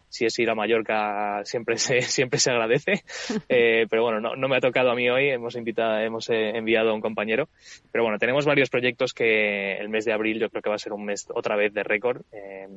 Si 0.09 0.25
es 0.25 0.37
ir 0.39 0.49
a 0.49 0.55
Mallorca, 0.55 1.41
siempre 1.45 1.77
se, 1.77 2.01
siempre 2.01 2.39
se 2.39 2.51
agradece. 2.51 3.03
Eh, 3.51 3.87
pero 3.89 4.03
bueno, 4.03 4.19
no, 4.19 4.35
no, 4.35 4.47
me 4.47 4.57
ha 4.57 4.59
tocado 4.59 4.91
a 4.91 4.95
mí 4.95 5.09
hoy. 5.09 5.29
Hemos, 5.29 5.55
invitado, 5.55 5.97
hemos 5.99 6.29
eh, 6.29 6.51
enviado 6.55 6.91
a 6.91 6.93
un 6.93 7.01
compañero. 7.01 7.49
Pero 7.91 8.03
bueno, 8.03 8.19
tenemos 8.19 8.45
varios 8.45 8.69
proyectos 8.69 9.13
que 9.13 9.77
el 9.77 9.89
mes 9.89 10.05
de 10.05 10.13
abril 10.13 10.39
yo 10.39 10.49
creo 10.49 10.61
que 10.61 10.69
va 10.69 10.75
a 10.75 10.79
ser 10.79 10.93
un 10.93 11.05
mes 11.05 11.27
otra 11.33 11.55
vez 11.55 11.73
de 11.73 11.83
récord 11.83 12.21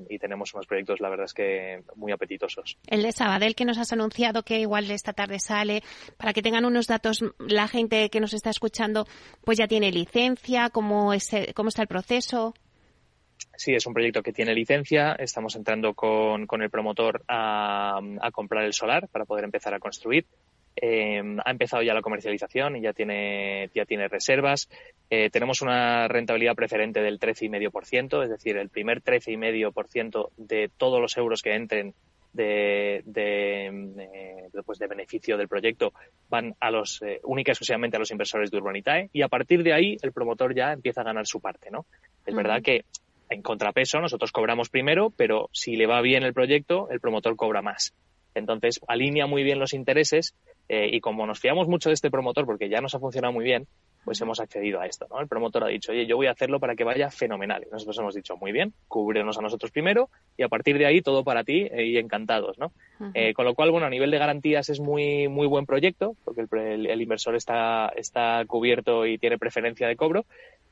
y 0.09 0.19
tenemos 0.19 0.55
unos 0.55 0.67
proyectos, 0.67 1.01
la 1.01 1.09
verdad 1.09 1.27
es 1.27 1.35
que 1.35 1.83
muy 1.97 2.13
apetitosos. 2.13 2.79
El 2.87 3.03
de 3.03 3.13
Sabadell 3.13 3.55
que 3.55 3.65
nos 3.65 3.79
has 3.79 3.93
anunciado 3.93 4.43
que 4.43 4.61
igual 4.61 4.89
esta 5.03 5.13
tarde 5.13 5.41
sale, 5.41 5.83
para 6.17 6.33
que 6.33 6.43
tengan 6.43 6.65
unos 6.65 6.87
datos, 6.87 7.25
la 7.39 7.67
gente 7.67 8.09
que 8.09 8.21
nos 8.21 8.35
está 8.35 8.51
escuchando, 8.51 9.07
pues 9.45 9.59
ya 9.59 9.67
tiene 9.67 9.91
licencia, 9.91 10.71
cómo, 10.71 11.13
es, 11.13 11.29
cómo 11.55 11.71
está 11.71 11.83
el 11.83 11.89
proceso. 11.89 12.55
Sí, 13.57 13.75
es 13.75 13.85
un 13.87 13.95
proyecto 13.95 14.23
que 14.23 14.33
tiene 14.33 14.55
licencia. 14.55 15.13
Estamos 15.19 15.57
entrando 15.57 15.95
con, 15.95 16.47
con 16.47 16.63
el 16.63 16.71
promotor 16.71 17.25
a, 17.27 18.01
comprar 18.33 18.65
el 18.65 18.73
solar 18.73 19.09
para 19.09 19.25
poder 19.25 19.45
empezar 19.45 19.75
a 19.75 19.81
construir. 19.81 20.25
Eh, 20.77 21.21
ha 21.45 21.51
empezado 21.51 21.83
ya 21.83 21.93
la 21.93 22.01
comercialización 22.01 22.77
y 22.77 22.83
ya 22.83 22.93
tiene, 22.93 23.69
ya 23.75 23.85
tiene 23.85 24.07
reservas. 24.07 24.71
Eh, 25.11 25.31
tenemos 25.31 25.63
una 25.63 26.07
rentabilidad 26.07 26.55
preferente 26.55 27.03
del 27.03 27.19
13,5%, 27.19 28.23
es 28.23 28.31
decir, 28.31 28.57
el 28.57 28.71
primer 28.71 29.03
13,5% 29.03 30.31
de 30.37 30.71
todos 30.75 31.01
los 31.01 31.17
euros 31.17 31.43
que 31.43 31.55
entren 31.55 31.95
de, 32.33 33.03
de, 33.05 33.67
eh, 33.67 34.63
pues 34.65 34.79
de 34.79 34.87
beneficio 34.87 35.37
del 35.37 35.49
proyecto 35.49 35.93
van 36.29 36.55
a 36.61 36.71
los 36.71 37.03
eh, 37.03 37.21
única 37.25 37.51
y 37.51 37.53
exclusivamente 37.53 37.97
a 37.97 38.01
los 38.01 38.11
inversores 38.11 38.51
de 38.51 38.57
Urbanitae 38.57 39.11
y 39.13 39.23
a 39.23 39.29
partir 39.29 39.63
de 39.63 39.73
ahí 39.73 39.97
el 40.03 40.13
promotor 40.13 40.55
ya 40.55 40.73
empieza 40.73 41.03
a 41.03 41.05
ganar 41.05 41.27
su 41.27 41.41
parte, 41.41 41.71
¿no? 41.71 41.87
Es 42.25 42.35
verdad 42.35 42.63
que 42.63 42.85
en 43.29 43.43
contrapeso 43.43 44.01
nosotros 44.01 44.33
cobramos 44.33 44.69
primero, 44.69 45.11
pero 45.11 45.49
si 45.53 45.77
le 45.77 45.87
va 45.87 46.01
bien 46.01 46.23
el 46.23 46.35
proyecto, 46.35 46.89
el 46.91 47.01
promotor 47.01 47.37
cobra 47.37 47.63
más. 47.63 47.95
Entonces, 48.35 48.81
alinea 48.87 49.27
muy 49.27 49.43
bien 49.43 49.59
los 49.59 49.75
intereses 49.75 50.35
eh, 50.69 50.89
y 50.91 51.01
como 51.01 51.27
nos 51.27 51.41
fiamos 51.41 51.69
mucho 51.69 51.91
de 51.91 51.95
este 51.95 52.11
promotor, 52.11 52.47
porque 52.47 52.69
ya 52.69 52.81
nos 52.81 52.95
ha 52.95 52.99
funcionado 52.99 53.33
muy 53.33 53.45
bien, 53.45 53.67
pues 54.05 54.21
hemos 54.21 54.41
accedido 54.41 54.81
a 54.81 54.87
esto, 54.87 55.07
¿no? 55.11 55.21
El 55.21 55.29
promotor 55.29 55.65
ha 55.65 55.69
dicho, 55.69 55.93
oye, 55.93 56.07
yo 56.07 56.17
voy 56.17 56.27
a 56.27 56.33
hacerlo 56.33 56.59
para 56.61 56.75
que 56.75 56.85
vaya 56.85 57.11
fenomenal. 57.11 57.65
Y 57.67 57.71
nosotros 57.71 57.99
hemos 57.99 58.15
dicho, 58.15 58.37
muy 58.37 58.53
bien, 58.53 58.73
cúbrenos 58.89 59.39
a 59.39 59.43
nosotros 59.43 59.71
primero 59.71 60.09
y 60.37 60.43
a 60.43 60.49
partir 60.49 60.79
de 60.79 60.87
ahí 60.87 61.03
todo 61.03 61.25
para 61.25 61.45
ti 61.45 61.69
eh, 61.71 61.87
y 61.87 61.99
encantados, 61.99 62.59
¿no? 62.59 62.73
Eh, 63.15 63.35
con 63.35 63.45
lo 63.45 63.55
cual, 63.55 63.71
bueno, 63.71 63.87
a 63.87 63.91
nivel 63.91 64.11
de 64.11 64.19
garantías 64.19 64.69
es 64.69 64.81
muy, 64.81 65.29
muy 65.29 65.47
buen 65.47 65.67
proyecto, 65.67 66.17
porque 66.25 66.47
el, 66.53 67.03
inversor 67.03 67.35
está, 67.35 67.93
está 67.97 68.45
cubierto 68.47 69.07
y 69.07 69.19
tiene 69.19 69.39
preferencia 69.39 69.89
de 69.89 69.97
cobro 69.97 70.25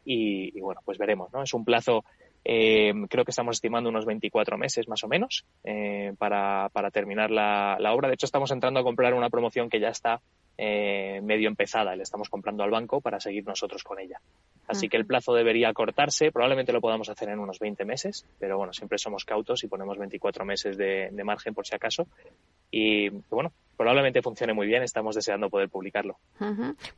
y, 0.04 0.56
y 0.56 0.60
bueno, 0.60 0.80
pues 0.84 0.98
veremos, 0.98 1.32
¿no? 1.32 1.42
Es 1.42 1.54
un 1.54 1.64
plazo 1.64 2.04
eh, 2.44 2.92
creo 3.08 3.24
que 3.24 3.32
estamos 3.32 3.56
estimando 3.56 3.90
unos 3.90 4.06
24 4.06 4.56
meses 4.56 4.88
más 4.88 5.04
o 5.04 5.08
menos 5.08 5.44
eh, 5.64 6.14
para, 6.18 6.70
para, 6.72 6.90
terminar 6.90 7.30
la, 7.30 7.76
la, 7.78 7.92
obra. 7.92 8.08
De 8.08 8.14
hecho, 8.14 8.26
estamos 8.26 8.50
entrando 8.50 8.80
a 8.80 8.82
comprar 8.82 9.14
una 9.14 9.30
promoción 9.30 9.68
que 9.68 9.80
ya 9.80 9.88
está 9.88 10.20
eh, 10.62 11.22
medio 11.22 11.48
empezada 11.48 11.96
le 11.96 12.02
estamos 12.02 12.28
comprando 12.28 12.62
al 12.62 12.70
banco 12.70 13.00
para 13.00 13.18
seguir 13.18 13.46
nosotros 13.46 13.82
con 13.82 13.98
ella. 13.98 14.20
Así 14.68 14.90
que 14.90 14.98
el 14.98 15.06
plazo 15.06 15.32
debería 15.32 15.72
cortarse. 15.72 16.30
Probablemente 16.30 16.74
lo 16.74 16.82
podamos 16.82 17.08
hacer 17.08 17.30
en 17.30 17.38
unos 17.38 17.58
20 17.58 17.86
meses, 17.86 18.26
pero 18.38 18.58
bueno, 18.58 18.74
siempre 18.74 18.98
somos 18.98 19.24
cautos 19.24 19.64
y 19.64 19.68
ponemos 19.68 19.96
24 19.96 20.44
meses 20.44 20.76
de, 20.76 21.08
de 21.10 21.24
margen 21.24 21.54
por 21.54 21.66
si 21.66 21.74
acaso. 21.74 22.06
Y 22.70 23.08
bueno, 23.30 23.52
probablemente 23.80 24.20
funcione 24.20 24.52
muy 24.52 24.66
bien. 24.66 24.82
Estamos 24.82 25.14
deseando 25.14 25.48
poder 25.48 25.70
publicarlo. 25.70 26.18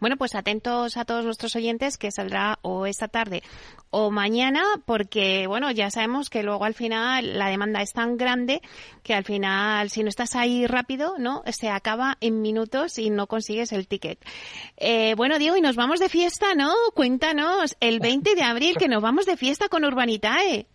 Bueno, 0.01 0.17
pues 0.17 0.35
atentos 0.35 0.97
a 0.97 1.05
todos 1.05 1.25
nuestros 1.25 1.55
oyentes 1.55 1.97
que 1.97 2.11
saldrá 2.11 2.59
o 2.63 2.87
esta 2.87 3.07
tarde 3.07 3.45
o 3.91 4.11
mañana, 4.11 4.65
porque 4.85 5.47
bueno, 5.47 5.71
ya 5.71 5.93
sabemos 5.93 6.29
que 6.29 6.43
luego 6.43 6.65
al 6.65 6.75
final 6.75 7.39
la 7.39 7.51
demanda 7.51 7.83
es 7.83 7.93
tan 7.93 8.17
grande 8.17 8.63
que 9.05 9.15
al 9.15 9.23
final, 9.23 9.91
si 9.91 10.03
no 10.03 10.09
estás 10.09 10.35
ahí 10.35 10.67
rápido, 10.67 11.15
no, 11.19 11.45
se 11.53 11.69
acaba 11.69 12.17
en 12.21 12.43
minutos 12.43 12.99
y 12.99 13.11
no 13.11 13.29
consigues 13.29 13.71
el 13.71 13.87
ticket. 13.87 14.19
Eh, 14.77 15.15
bueno, 15.15 15.39
Diego, 15.39 15.57
y 15.57 15.61
nos 15.61 15.77
vamos 15.77 16.01
de 16.01 16.09
fiesta, 16.09 16.57
¿no? 16.57 16.75
Cuéntanos, 16.97 17.77
el 17.79 18.01
20 18.01 18.35
de 18.35 18.43
abril 18.43 18.77
que 18.77 18.89
nos 18.89 19.01
vamos 19.01 19.25
de 19.25 19.37
fiesta 19.37 19.69
con 19.69 19.85
Urbanitae. 19.85 20.67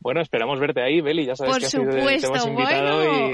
Bueno, 0.00 0.22
esperamos 0.22 0.58
verte 0.58 0.82
ahí, 0.82 1.00
Beli. 1.00 1.26
Ya 1.26 1.36
sabes 1.36 1.70
que 1.70 1.78
te 1.78 2.26
hemos 2.26 2.46
invitado 2.46 3.30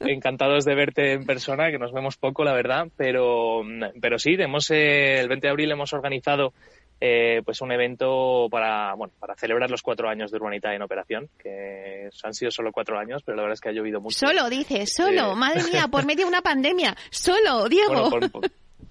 y 0.00 0.12
encantados 0.12 0.64
de 0.64 0.74
verte 0.74 1.12
en 1.12 1.26
persona, 1.26 1.70
que 1.70 1.78
nos 1.78 1.92
vemos 1.92 2.16
poco, 2.16 2.44
la 2.44 2.54
verdad. 2.54 2.88
Pero, 2.96 3.62
pero 4.00 4.18
sí, 4.18 4.34
hemos, 4.38 4.70
eh, 4.70 5.20
el 5.20 5.28
20 5.28 5.46
de 5.46 5.50
abril 5.50 5.70
hemos 5.70 5.92
organizado 5.92 6.54
eh, 7.00 7.42
pues 7.44 7.60
un 7.60 7.70
evento 7.70 8.48
para, 8.50 8.94
bueno, 8.94 9.12
para 9.20 9.36
celebrar 9.36 9.70
los 9.70 9.82
cuatro 9.82 10.08
años 10.08 10.30
de 10.30 10.38
Urbanita 10.38 10.74
en 10.74 10.82
operación, 10.82 11.28
que 11.38 12.08
han 12.24 12.34
sido 12.34 12.50
solo 12.50 12.72
cuatro 12.72 12.98
años, 12.98 13.22
pero 13.24 13.36
la 13.36 13.42
verdad 13.42 13.54
es 13.54 13.60
que 13.60 13.68
ha 13.68 13.72
llovido 13.72 14.00
mucho. 14.00 14.26
Solo, 14.26 14.48
dice, 14.48 14.86
solo, 14.86 15.32
eh, 15.32 15.36
madre 15.36 15.62
mía, 15.70 15.86
por 15.88 16.04
medio 16.06 16.24
de 16.24 16.30
una 16.30 16.42
pandemia, 16.42 16.96
solo, 17.10 17.68
Diego 17.68 18.10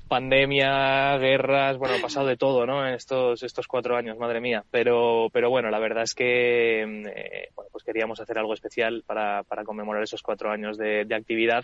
pandemia, 0.07 1.17
guerras, 1.17 1.77
bueno, 1.77 1.95
ha 1.95 2.01
pasado 2.01 2.27
de 2.27 2.37
todo, 2.37 2.65
¿no? 2.65 2.87
En 2.87 2.93
estos, 2.93 3.43
estos 3.43 3.67
cuatro 3.67 3.95
años, 3.95 4.17
madre 4.17 4.39
mía. 4.39 4.63
Pero, 4.71 5.27
pero 5.31 5.49
bueno, 5.49 5.69
la 5.69 5.79
verdad 5.79 6.03
es 6.03 6.13
que, 6.13 6.81
eh, 6.81 7.49
bueno, 7.55 7.69
pues 7.71 7.83
queríamos 7.83 8.19
hacer 8.19 8.37
algo 8.39 8.53
especial 8.53 9.03
para, 9.05 9.43
para 9.43 9.63
conmemorar 9.63 10.03
esos 10.03 10.21
cuatro 10.21 10.51
años 10.51 10.77
de, 10.77 11.05
de 11.05 11.15
actividad 11.15 11.63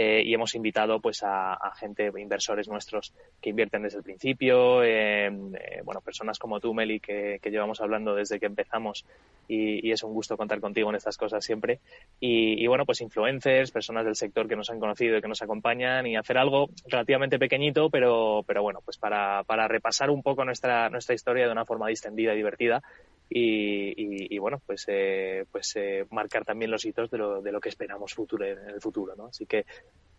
eh, 0.00 0.22
y 0.24 0.32
hemos 0.32 0.54
invitado 0.54 1.00
pues 1.00 1.24
a, 1.24 1.58
gente, 1.74 2.12
inversores 2.18 2.68
nuestros 2.68 3.12
que 3.42 3.50
invierten 3.50 3.82
desde 3.82 3.98
el 3.98 4.04
principio, 4.04 4.84
eh, 4.84 5.26
eh, 5.26 5.80
bueno, 5.82 6.00
personas 6.00 6.38
como 6.38 6.60
tú, 6.60 6.72
Meli, 6.72 7.00
que, 7.00 7.40
que, 7.42 7.50
llevamos 7.50 7.80
hablando 7.80 8.14
desde 8.14 8.38
que 8.38 8.46
empezamos 8.46 9.04
y, 9.48 9.84
y, 9.84 9.90
es 9.90 10.04
un 10.04 10.14
gusto 10.14 10.36
contar 10.36 10.60
contigo 10.60 10.88
en 10.90 10.94
estas 10.94 11.16
cosas 11.16 11.44
siempre. 11.44 11.80
Y, 12.20 12.62
y, 12.62 12.66
bueno, 12.68 12.86
pues 12.86 13.00
influencers, 13.00 13.72
personas 13.72 14.04
del 14.04 14.14
sector 14.14 14.46
que 14.46 14.54
nos 14.54 14.70
han 14.70 14.78
conocido 14.78 15.18
y 15.18 15.20
que 15.20 15.26
nos 15.26 15.42
acompañan 15.42 16.06
y 16.06 16.14
hacer 16.14 16.38
algo 16.38 16.68
relativamente 16.86 17.40
pequeñito, 17.40 17.90
pero, 17.90 18.44
pero 18.46 18.62
bueno, 18.62 18.80
pues 18.84 18.98
para, 18.98 19.42
para 19.42 19.66
repasar 19.66 20.10
un 20.10 20.22
poco 20.22 20.44
nuestra, 20.44 20.88
nuestra 20.90 21.16
historia 21.16 21.46
de 21.46 21.50
una 21.50 21.64
forma 21.64 21.88
distendida 21.88 22.34
y 22.34 22.36
divertida 22.36 22.84
y, 23.30 23.90
y, 23.90 24.34
y, 24.34 24.38
bueno, 24.38 24.60
pues, 24.64 24.84
eh, 24.88 25.44
pues 25.52 25.74
eh, 25.76 26.06
marcar 26.10 26.44
también 26.44 26.70
los 26.70 26.84
hitos 26.84 27.10
de 27.10 27.18
lo, 27.18 27.42
de 27.42 27.52
lo 27.52 27.60
que 27.60 27.68
esperamos 27.68 28.14
futuro, 28.14 28.44
en 28.46 28.58
el 28.70 28.80
futuro, 28.80 29.14
¿no? 29.16 29.26
Así 29.26 29.44
que 29.44 29.66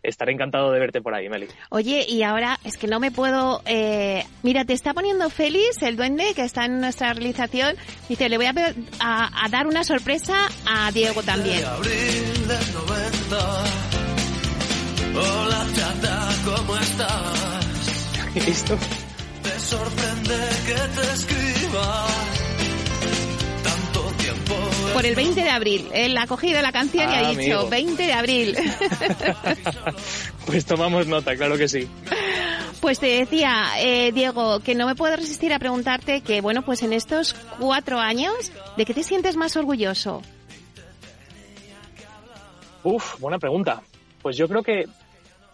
estaré 0.03 0.31
encantado 0.31 0.71
de 0.71 0.79
verte 0.79 1.01
por 1.01 1.13
ahí, 1.15 1.27
Meli. 1.27 1.47
Oye, 1.71 2.05
y 2.07 2.21
ahora 2.23 2.57
es 2.63 2.77
que 2.77 2.87
no 2.87 2.99
me 2.99 3.11
puedo... 3.11 3.61
Eh, 3.65 4.23
mira, 4.43 4.63
te 4.63 4.73
está 4.73 4.93
poniendo 4.93 5.29
Félix, 5.29 5.81
el 5.81 5.97
duende, 5.97 6.33
que 6.35 6.43
está 6.43 6.65
en 6.65 6.79
nuestra 6.81 7.13
realización. 7.13 7.75
Dice, 8.07 8.29
le 8.29 8.37
voy 8.37 8.45
a, 8.45 8.53
a, 8.99 9.45
a 9.45 9.49
dar 9.49 9.65
una 9.67 9.83
sorpresa 9.83 10.47
a 10.67 10.91
Diego 10.91 11.23
también. 11.23 11.63
Hola, 15.15 15.65
chata, 15.75 16.29
¿cómo 16.45 16.77
estás? 16.77 18.35
¿Listo? 18.47 18.77
Te 19.41 19.59
sorprende 19.59 20.37
que 20.65 20.73
te 20.73 21.13
escriba 21.13 22.07
por 24.99 25.05
el 25.05 25.15
20 25.15 25.41
de 25.41 25.49
abril. 25.49 25.87
Él 25.93 26.17
ha 26.17 26.27
cogido 26.27 26.61
la 26.61 26.73
canción 26.73 27.07
ah, 27.07 27.13
y 27.13 27.15
ha 27.15 27.29
dicho 27.29 27.59
amigo. 27.59 27.69
20 27.69 28.03
de 28.03 28.11
abril. 28.11 28.57
pues 30.45 30.65
tomamos 30.65 31.07
nota, 31.07 31.37
claro 31.37 31.57
que 31.57 31.69
sí. 31.69 31.87
Pues 32.81 32.99
te 32.99 33.07
decía, 33.07 33.67
eh, 33.77 34.11
Diego, 34.11 34.59
que 34.59 34.75
no 34.75 34.85
me 34.85 34.95
puedo 34.95 35.15
resistir 35.15 35.53
a 35.53 35.59
preguntarte 35.59 36.19
que, 36.19 36.41
bueno, 36.41 36.63
pues 36.63 36.83
en 36.83 36.91
estos 36.91 37.33
cuatro 37.59 37.97
años, 37.97 38.51
¿de 38.75 38.83
qué 38.83 38.93
te 38.93 39.03
sientes 39.03 39.37
más 39.37 39.55
orgulloso? 39.55 40.21
Uf, 42.83 43.17
buena 43.21 43.39
pregunta. 43.39 43.81
Pues 44.21 44.35
yo 44.35 44.49
creo 44.49 44.63
que 44.63 44.83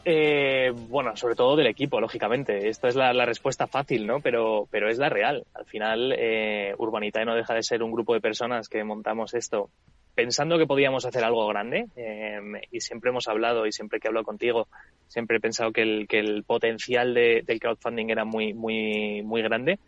eh, 0.08 0.72
bueno, 0.72 1.18
sobre 1.18 1.34
todo 1.34 1.56
del 1.56 1.65
equipo, 1.65 2.00
lógicamente. 2.00 2.70
Esta 2.70 2.88
es 2.88 2.96
la, 2.96 3.26
respuesta 3.26 3.65
fácil, 3.65 4.06
¿no? 4.06 4.20
Pero, 4.20 4.68
pero 4.70 4.88
es 4.88 5.00
la 5.00 5.10
real. 5.10 5.46
Al 5.56 5.65
final, 5.65 6.13
eh, 6.15 6.76
Urbanitae 6.78 7.26
no 7.26 7.34
deja 7.34 7.56
de 7.56 7.63
ser 7.63 7.82
un 7.82 7.91
grupo 7.91 8.13
de 8.13 8.22
personas 8.22 8.70
que 8.70 8.84
montamos 8.84 9.34
esto 9.34 9.72
pensando 10.13 10.58
que 10.58 10.68
podíamos 10.68 11.06
hacer 11.06 11.24
algo 11.24 11.48
grande. 11.48 11.88
Eh, 11.96 12.39
y 12.72 12.82
siempre 12.82 13.10
hemos 13.10 13.28
hablado, 13.28 13.65
y 13.65 13.72
siempre 13.72 14.00
que 14.00 14.08
hablo 14.08 14.24
contigo, 14.24 14.68
siempre 15.08 15.38
he 15.38 15.41
pensado 15.41 15.72
que 15.72 15.82
el, 15.82 16.08
que 16.08 16.20
el 16.20 16.44
potencial 16.44 17.15
de, 17.15 17.44
del 17.44 17.60
crowdfunding 17.60 18.10
era 18.12 18.26
muy, 18.26 18.54
muy, 18.54 19.24
muy 19.24 19.41
grande. 19.41 19.80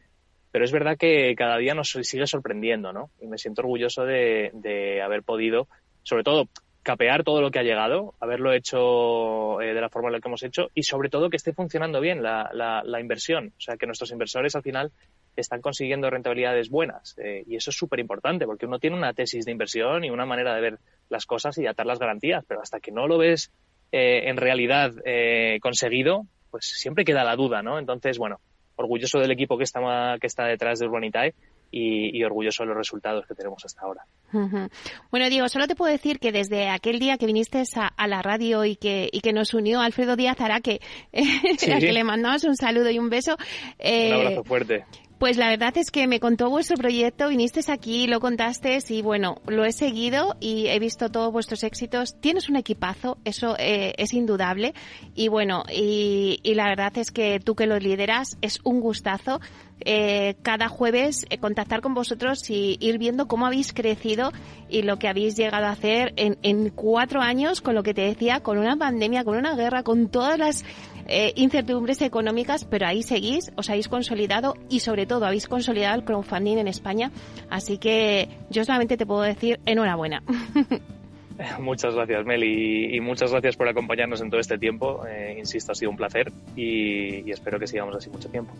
Pero 0.51 0.65
es 0.65 0.71
verdad 0.71 0.97
que 0.97 1.35
cada 1.35 1.57
día 1.57 1.75
nos 1.75 1.91
sigue 1.91 2.25
sorprendiendo, 2.25 2.91
¿no? 2.91 3.11
Y 3.21 3.27
me 3.27 3.37
siento 3.37 3.61
orgulloso 3.61 4.03
de, 4.03 4.49
de 4.53 5.01
haber 5.03 5.21
podido, 5.21 5.67
sobre 6.01 6.23
todo, 6.23 6.47
capear 6.87 7.25
todo 7.25 7.41
lo 7.41 7.51
que 7.51 7.59
ha 7.59 7.63
llegado, 7.63 8.15
haberlo 8.21 8.53
hecho 8.53 9.59
eh, 9.59 9.73
de 9.73 9.81
la 9.81 9.89
forma 9.89 10.07
en 10.07 10.13
la 10.13 10.19
que 10.21 10.29
hemos 10.29 10.41
hecho 10.41 10.69
y 10.73 10.83
sobre 10.83 11.09
todo 11.09 11.29
que 11.29 11.35
esté 11.35 11.51
funcionando 11.51 11.99
bien 11.99 12.23
la, 12.23 12.99
inversión. 13.01 13.51
O 13.57 13.59
sea, 13.59 13.75
que 13.75 13.85
nuestros 13.85 14.09
inversores 14.11 14.55
al 14.55 14.63
final 14.63 14.93
están 15.35 15.59
consiguiendo 15.59 16.09
rentabilidades 16.09 16.69
buenas. 16.69 17.13
Eh, 17.17 17.43
y 17.45 17.57
eso 17.57 17.71
es 17.71 17.75
súper 17.75 17.99
importante 17.99 18.45
porque 18.45 18.67
uno 18.67 18.79
tiene 18.79 18.95
una 18.95 19.13
tesis 19.13 19.43
de 19.43 19.51
inversión 19.51 20.05
y 20.05 20.09
una 20.11 20.25
manera 20.25 20.55
de 20.55 20.61
ver 20.61 20.79
las 21.09 21.25
cosas 21.25 21.57
y 21.57 21.67
atar 21.67 21.85
las 21.85 21.99
garantías, 21.99 22.45
pero 22.47 22.61
hasta 22.61 22.79
que 22.79 22.93
no 22.93 23.05
lo 23.05 23.17
ves 23.17 23.51
eh, 23.91 24.29
en 24.29 24.37
realidad 24.37 24.93
eh, 25.03 25.59
conseguido, 25.61 26.25
pues 26.51 26.67
siempre 26.67 27.03
queda 27.03 27.25
la 27.25 27.35
duda, 27.35 27.61
¿no? 27.63 27.79
Entonces, 27.79 28.17
bueno, 28.17 28.39
orgulloso 28.77 29.19
del 29.19 29.31
equipo 29.31 29.57
que 29.57 29.65
está, 29.65 30.17
que 30.21 30.27
está 30.27 30.45
detrás 30.45 30.79
de 30.79 30.85
Urbanitae 30.85 31.35
y, 31.71 32.17
y, 32.17 32.23
orgulloso 32.23 32.63
de 32.63 32.67
los 32.67 32.77
resultados 32.77 33.25
que 33.27 33.35
tenemos 33.35 33.63
hasta 33.65 33.81
ahora. 33.81 34.05
Uh 34.33 34.37
-huh. 34.37 34.71
Bueno, 35.11 35.29
Diego, 35.29 35.49
solo 35.49 35.67
te 35.67 35.75
puedo 35.75 35.91
decir 35.91 36.19
que 36.19 36.31
desde 36.31 36.69
aquel 36.69 36.99
día 36.99 37.17
que 37.17 37.25
viniste 37.25 37.63
a, 37.75 37.87
a 37.87 38.07
la 38.07 38.21
radio 38.21 38.65
y 38.65 38.75
que, 38.75 39.09
y 39.11 39.21
que 39.21 39.33
nos 39.33 39.53
unió 39.53 39.81
Alfredo 39.81 40.15
Díaz 40.15 40.39
Araque, 40.39 40.79
¿Sí? 41.57 41.71
a 41.71 41.79
que 41.79 41.91
le 41.91 42.03
mandamos 42.03 42.43
un 42.43 42.55
saludo 42.55 42.89
y 42.89 42.99
un 42.99 43.09
beso. 43.09 43.35
Eh, 43.79 44.09
un 44.13 44.21
abrazo 44.21 44.43
fuerte. 44.43 44.85
Pues 45.19 45.37
la 45.37 45.49
verdad 45.49 45.75
es 45.77 45.89
que 45.89 46.05
me 46.05 46.19
contó 46.19 46.51
vuestro 46.51 46.77
proyecto, 46.77 47.29
viniste 47.29 47.59
aquí, 47.71 48.05
lo 48.05 48.19
contaste 48.19 48.77
y 48.89 49.01
bueno, 49.01 49.41
lo 49.47 49.65
he 49.65 49.71
seguido 49.71 50.35
y 50.39 50.67
he 50.67 50.77
visto 50.77 51.09
todos 51.09 51.33
vuestros 51.33 51.63
éxitos. 51.63 52.19
Tienes 52.19 52.49
un 52.49 52.55
equipazo, 52.55 53.17
eso 53.25 53.55
eh, 53.57 53.95
es 53.97 54.13
indudable. 54.13 54.75
Y 55.15 55.27
bueno, 55.29 55.63
y, 55.73 56.39
la 56.43 56.65
verdad 56.65 56.95
es 56.99 57.09
que 57.09 57.39
tú 57.39 57.55
que 57.55 57.65
lo 57.65 57.79
lideras 57.79 58.37
es 58.41 58.59
un 58.63 58.79
gustazo. 58.79 59.41
Eh, 59.79 60.35
cada 60.43 60.69
jueves 60.69 61.25
eh, 61.29 61.37
contactar 61.39 61.81
con 61.81 61.93
vosotros 61.93 62.49
y 62.49 62.77
ir 62.79 62.97
viendo 62.97 63.27
cómo 63.27 63.45
habéis 63.45 63.73
crecido 63.73 64.31
y 64.69 64.81
lo 64.81 64.97
que 64.97 65.07
habéis 65.07 65.35
llegado 65.35 65.67
a 65.67 65.71
hacer 65.71 66.13
en, 66.15 66.37
en 66.41 66.69
cuatro 66.69 67.21
años 67.21 67.61
con 67.61 67.75
lo 67.75 67.83
que 67.83 67.93
te 67.93 68.01
decía, 68.01 68.39
con 68.39 68.57
una 68.57 68.75
pandemia, 68.75 69.23
con 69.23 69.37
una 69.37 69.55
guerra, 69.55 69.83
con 69.83 70.09
todas 70.09 70.37
las 70.39 70.65
eh, 71.07 71.33
incertidumbres 71.35 72.01
económicas, 72.01 72.65
pero 72.65 72.87
ahí 72.87 73.03
seguís, 73.03 73.51
os 73.55 73.69
habéis 73.69 73.87
consolidado 73.87 74.55
y 74.69 74.81
sobre 74.81 75.05
todo 75.05 75.25
habéis 75.25 75.47
consolidado 75.47 75.95
el 75.95 76.03
crowdfunding 76.03 76.57
en 76.57 76.67
España. 76.67 77.11
Así 77.49 77.77
que 77.77 78.29
yo 78.49 78.63
solamente 78.63 78.97
te 78.97 79.05
puedo 79.05 79.21
decir 79.21 79.59
enhorabuena. 79.65 80.23
Muchas 81.59 81.93
gracias, 81.93 82.25
Meli, 82.25 82.95
y, 82.95 82.99
muchas 82.99 83.31
gracias 83.31 83.55
por 83.55 83.67
acompañarnos 83.67 84.21
en 84.21 84.29
todo 84.29 84.39
este 84.39 84.57
tiempo. 84.57 85.05
Eh, 85.07 85.35
insisto, 85.37 85.71
ha 85.71 85.75
sido 85.75 85.91
un 85.91 85.97
placer 85.97 86.31
y, 86.55 87.29
espero 87.31 87.59
que 87.59 87.67
sigamos 87.67 87.95
así 87.95 88.09
mucho 88.09 88.29
tiempo. 88.29 88.53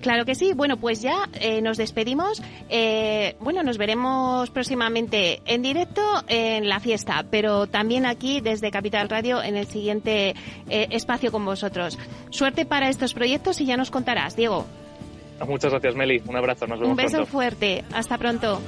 Claro 0.00 0.24
que 0.24 0.34
sí. 0.34 0.52
Bueno, 0.54 0.78
pues 0.78 1.02
ya 1.02 1.28
eh, 1.40 1.60
nos 1.60 1.76
despedimos. 1.76 2.42
Eh, 2.70 3.36
bueno, 3.40 3.62
nos 3.62 3.78
veremos 3.78 4.50
próximamente 4.50 5.42
en 5.46 5.62
directo 5.62 6.02
en 6.28 6.68
la 6.68 6.80
fiesta, 6.80 7.26
pero 7.30 7.66
también 7.66 8.06
aquí 8.06 8.40
desde 8.40 8.70
Capital 8.70 9.08
Radio 9.08 9.42
en 9.42 9.56
el 9.56 9.66
siguiente 9.66 10.34
espacio 10.68 11.30
con 11.32 11.44
vosotros. 11.44 11.98
Suerte 12.30 12.64
para 12.64 12.88
estos 12.88 13.14
proyectos 13.14 13.60
y 13.60 13.66
ya 13.66 13.76
nos 13.76 13.90
contarás, 13.90 14.36
Diego. 14.36 14.66
Muchas 15.46 15.72
gracias, 15.72 15.94
Meli. 15.94 16.22
Un 16.26 16.36
abrazo. 16.36 16.66
Nos 16.66 16.80
vemos 16.80 16.90
Un 16.90 16.96
beso 16.96 17.26
fuerte. 17.26 17.84
Hasta 17.92 18.16
pronto. 18.16 18.60